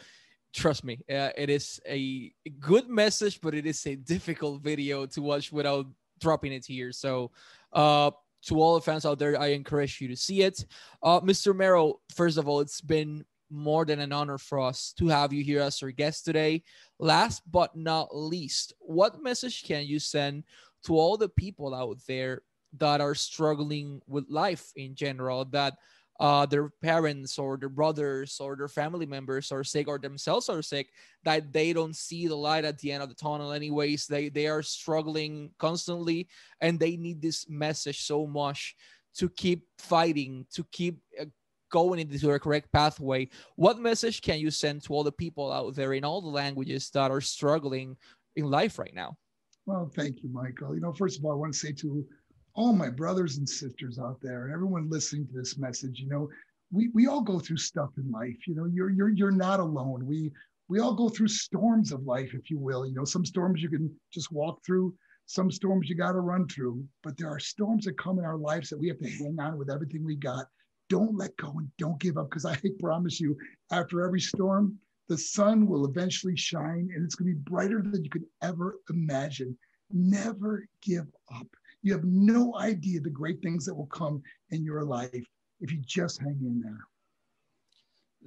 Trust 0.53 0.83
me, 0.83 0.99
uh, 1.09 1.29
it 1.35 1.49
is 1.49 1.79
a 1.87 2.31
good 2.59 2.87
message, 2.87 3.41
but 3.41 3.55
it 3.55 3.65
is 3.65 3.83
a 3.87 3.95
difficult 3.95 4.61
video 4.61 5.07
to 5.07 5.21
watch 5.23 5.51
without 5.51 5.87
dropping 6.21 6.53
it 6.53 6.67
here. 6.67 6.91
So 6.91 7.31
uh, 7.71 8.11
to 8.45 8.61
all 8.61 8.75
the 8.75 8.81
fans 8.81 9.05
out 9.07 9.17
there, 9.17 9.39
I 9.39 9.47
encourage 9.47 9.99
you 9.99 10.07
to 10.09 10.15
see 10.15 10.43
it. 10.43 10.63
Uh, 11.01 11.19
Mr. 11.21 11.55
Mero, 11.55 11.99
first 12.13 12.37
of 12.37 12.47
all, 12.47 12.59
it's 12.59 12.81
been 12.81 13.25
more 13.53 13.85
than 13.85 13.99
an 13.99 14.11
honor 14.11 14.37
for 14.37 14.59
us 14.59 14.93
to 14.97 15.07
have 15.07 15.31
you 15.31 15.43
here 15.43 15.61
as 15.61 15.81
our 15.83 15.91
guest 15.91 16.25
today. 16.25 16.63
Last 16.99 17.43
but 17.49 17.75
not 17.75 18.15
least, 18.15 18.73
what 18.79 19.21
message 19.21 19.63
can 19.63 19.85
you 19.85 19.99
send 19.99 20.43
to 20.85 20.97
all 20.97 21.15
the 21.15 21.29
people 21.29 21.73
out 21.73 21.97
there 22.07 22.41
that 22.79 22.99
are 22.99 23.15
struggling 23.15 24.01
with 24.07 24.25
life 24.29 24.71
in 24.75 24.95
general, 24.95 25.45
that 25.45 25.75
uh, 26.19 26.45
their 26.45 26.69
parents 26.81 27.39
or 27.39 27.57
their 27.57 27.69
brothers 27.69 28.39
or 28.39 28.55
their 28.55 28.67
family 28.67 29.05
members 29.05 29.51
are 29.51 29.63
sick 29.63 29.87
or 29.87 29.97
themselves 29.97 30.49
are 30.49 30.61
sick, 30.61 30.89
that 31.23 31.51
they 31.51 31.73
don't 31.73 31.95
see 31.95 32.27
the 32.27 32.35
light 32.35 32.65
at 32.65 32.77
the 32.79 32.91
end 32.91 33.03
of 33.03 33.09
the 33.09 33.15
tunnel 33.15 33.51
anyways. 33.51 34.07
They, 34.07 34.29
they 34.29 34.47
are 34.47 34.61
struggling 34.61 35.51
constantly 35.57 36.27
and 36.61 36.79
they 36.79 36.97
need 36.97 37.21
this 37.21 37.49
message 37.49 38.03
so 38.03 38.25
much 38.27 38.75
to 39.15 39.29
keep 39.29 39.67
fighting, 39.77 40.45
to 40.53 40.63
keep 40.71 40.99
uh, 41.19 41.25
going 41.73 41.99
into 41.99 42.19
the 42.19 42.39
correct 42.39 42.71
pathway, 42.71 43.27
what 43.55 43.79
message 43.79 44.21
can 44.21 44.39
you 44.39 44.51
send 44.51 44.83
to 44.83 44.93
all 44.93 45.03
the 45.03 45.11
people 45.11 45.51
out 45.51 45.73
there 45.73 45.93
in 45.93 46.05
all 46.05 46.21
the 46.21 46.27
languages 46.27 46.91
that 46.91 47.09
are 47.09 47.19
struggling 47.19 47.97
in 48.35 48.45
life 48.45 48.77
right 48.77 48.93
now? 48.93 49.17
Well, 49.65 49.91
thank 49.95 50.21
you, 50.21 50.29
Michael. 50.31 50.75
You 50.75 50.81
know, 50.81 50.93
first 50.93 51.17
of 51.17 51.25
all, 51.25 51.31
I 51.31 51.35
want 51.35 51.51
to 51.51 51.59
say 51.59 51.71
to 51.73 52.05
all 52.53 52.73
my 52.73 52.89
brothers 52.89 53.37
and 53.37 53.49
sisters 53.49 53.97
out 53.97 54.19
there 54.21 54.45
and 54.45 54.53
everyone 54.53 54.87
listening 54.87 55.25
to 55.27 55.33
this 55.33 55.57
message, 55.57 55.99
you 55.99 56.07
know, 56.07 56.29
we, 56.71 56.89
we 56.93 57.07
all 57.07 57.21
go 57.21 57.39
through 57.39 57.57
stuff 57.57 57.89
in 57.97 58.11
life. 58.11 58.47
You 58.47 58.53
know, 58.55 58.65
you're 58.65 58.91
you're 58.91 59.09
you're 59.09 59.31
not 59.31 59.59
alone. 59.59 60.05
We 60.05 60.31
we 60.67 60.79
all 60.79 60.93
go 60.93 61.09
through 61.09 61.29
storms 61.29 61.91
of 61.91 62.03
life, 62.03 62.35
if 62.35 62.51
you 62.51 62.59
will. 62.59 62.85
You 62.85 62.93
know, 62.93 63.05
some 63.05 63.25
storms 63.25 63.63
you 63.63 63.69
can 63.69 63.89
just 64.11 64.31
walk 64.31 64.59
through, 64.63 64.93
some 65.25 65.49
storms 65.49 65.89
you 65.89 65.95
got 65.95 66.11
to 66.11 66.19
run 66.19 66.47
through, 66.47 66.85
but 67.03 67.17
there 67.17 67.29
are 67.29 67.39
storms 67.39 67.85
that 67.85 67.97
come 67.97 68.19
in 68.19 68.25
our 68.25 68.37
lives 68.37 68.69
that 68.69 68.79
we 68.79 68.89
have 68.89 68.99
to 68.99 69.09
hang 69.09 69.37
on 69.39 69.57
with 69.57 69.71
everything 69.71 70.03
we 70.03 70.15
got 70.15 70.45
don't 70.93 71.17
let 71.17 71.35
go 71.37 71.51
and 71.57 71.67
don't 71.79 71.99
give 71.99 72.19
up 72.19 72.29
because 72.29 72.45
I 72.45 72.55
promise 72.79 73.19
you, 73.19 73.35
after 73.71 74.05
every 74.05 74.21
storm, 74.21 74.77
the 75.09 75.17
sun 75.17 75.65
will 75.65 75.85
eventually 75.85 76.37
shine 76.37 76.87
and 76.93 77.03
it's 77.03 77.15
going 77.15 77.31
to 77.31 77.35
be 77.35 77.49
brighter 77.49 77.81
than 77.81 78.03
you 78.03 78.11
could 78.11 78.25
ever 78.43 78.77
imagine. 78.91 79.57
Never 79.91 80.67
give 80.81 81.07
up. 81.33 81.47
You 81.81 81.93
have 81.93 82.03
no 82.03 82.55
idea 82.57 82.99
the 82.99 83.09
great 83.09 83.41
things 83.41 83.65
that 83.65 83.73
will 83.73 83.87
come 83.87 84.21
in 84.51 84.63
your 84.63 84.83
life 84.83 85.25
if 85.61 85.71
you 85.71 85.81
just 85.83 86.21
hang 86.21 86.37
in 86.41 86.61
there. 86.61 86.85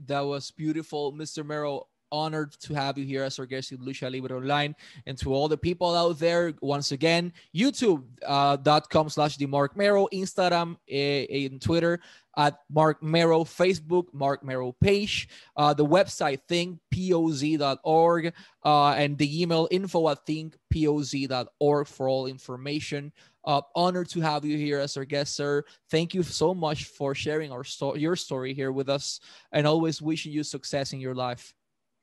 That 0.07 0.21
was 0.21 0.51
beautiful, 0.51 1.13
Mr. 1.13 1.47
Mero 1.47 1.87
honored 2.13 2.53
to 2.61 2.75
have 2.75 2.99
you 2.99 3.05
here 3.05 3.23
as 3.23 3.39
our 3.39 3.47
guest 3.47 3.73
in 3.73 3.79
Lucha 3.79 4.11
Libre 4.11 4.37
Online. 4.37 4.75
And 5.07 5.19
to 5.19 5.33
all 5.33 5.49
the 5.49 5.57
people 5.57 5.95
out 5.95 6.19
there, 6.19 6.53
once 6.61 6.93
again, 6.93 7.33
youtube.com 7.55 9.07
uh, 9.07 9.09
slash 9.09 9.37
the 9.37 9.47
Marc 9.47 9.77
Mero, 9.77 10.09
Instagram 10.13 10.77
uh, 10.91 11.47
and 11.47 11.61
Twitter 11.61 12.01
at 12.37 12.61
Marc 12.71 13.03
Mero, 13.03 13.45
Facebook, 13.45 14.13
Marc 14.13 14.45
Mero 14.45 14.73
page, 14.73 15.29
uh, 15.57 15.73
the 15.73 15.85
website 15.85 16.41
thinkpoz.org, 16.49 18.33
uh, 18.65 18.91
and 18.91 19.17
the 19.19 19.43
email 19.43 19.69
info 19.71 20.09
at 20.09 20.25
thinkpoz.org 20.27 21.87
for 21.87 22.09
all 22.09 22.27
information. 22.27 23.13
Uh, 23.45 23.61
honored 23.77 24.09
to 24.09 24.21
have 24.21 24.45
you 24.45 24.59
here 24.59 24.81
as 24.81 24.97
our 24.97 25.05
guest, 25.05 25.37
sir. 25.37 25.65
Thank 25.89 26.15
you 26.15 26.25
so 26.25 26.53
much 26.53 26.87
for 26.87 27.15
sharing 27.15 27.53
our 27.53 27.63
sto- 27.63 27.95
your 27.95 28.17
story 28.17 28.53
here 28.53 28.73
with 28.73 28.89
us, 28.89 29.21
and 29.53 29.67
always 29.67 30.03
wishing 30.03 30.33
you 30.33 30.43
success 30.43 30.93
in 30.93 30.99
your 31.01 31.15
life. 31.15 31.55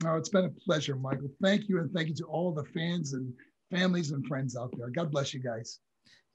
Oh, 0.05 0.17
it's 0.17 0.29
been 0.29 0.45
a 0.45 0.49
pleasure, 0.65 0.95
Michael. 0.95 1.29
Thank 1.41 1.69
you, 1.69 1.79
and 1.79 1.91
thank 1.93 2.09
you 2.09 2.15
to 2.15 2.25
all 2.25 2.53
the 2.53 2.65
fans 2.73 3.13
and 3.13 3.33
families 3.71 4.11
and 4.11 4.25
friends 4.27 4.55
out 4.55 4.71
there. 4.77 4.89
God 4.89 5.11
bless 5.11 5.33
you 5.33 5.41
guys. 5.41 5.79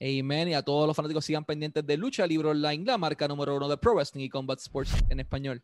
Amen. 0.01 0.49
Y 0.49 0.55
a 0.55 0.63
todos 0.63 0.87
los 0.87 0.97
fanáticos 0.97 1.25
sigan 1.25 1.45
pendientes 1.45 1.85
de 1.85 1.97
Lucha 1.97 2.27
Libre 2.27 2.49
Online, 2.49 2.85
la 2.85 2.99
marca 2.99 3.27
número 3.27 3.57
uno 3.57 3.69
de 3.69 3.77
Pro 3.77 3.95
Wrestling 3.95 4.25
y 4.25 4.29
Combat 4.29 4.59
Sports 4.59 4.93
en 5.09 5.21
español. 5.21 5.63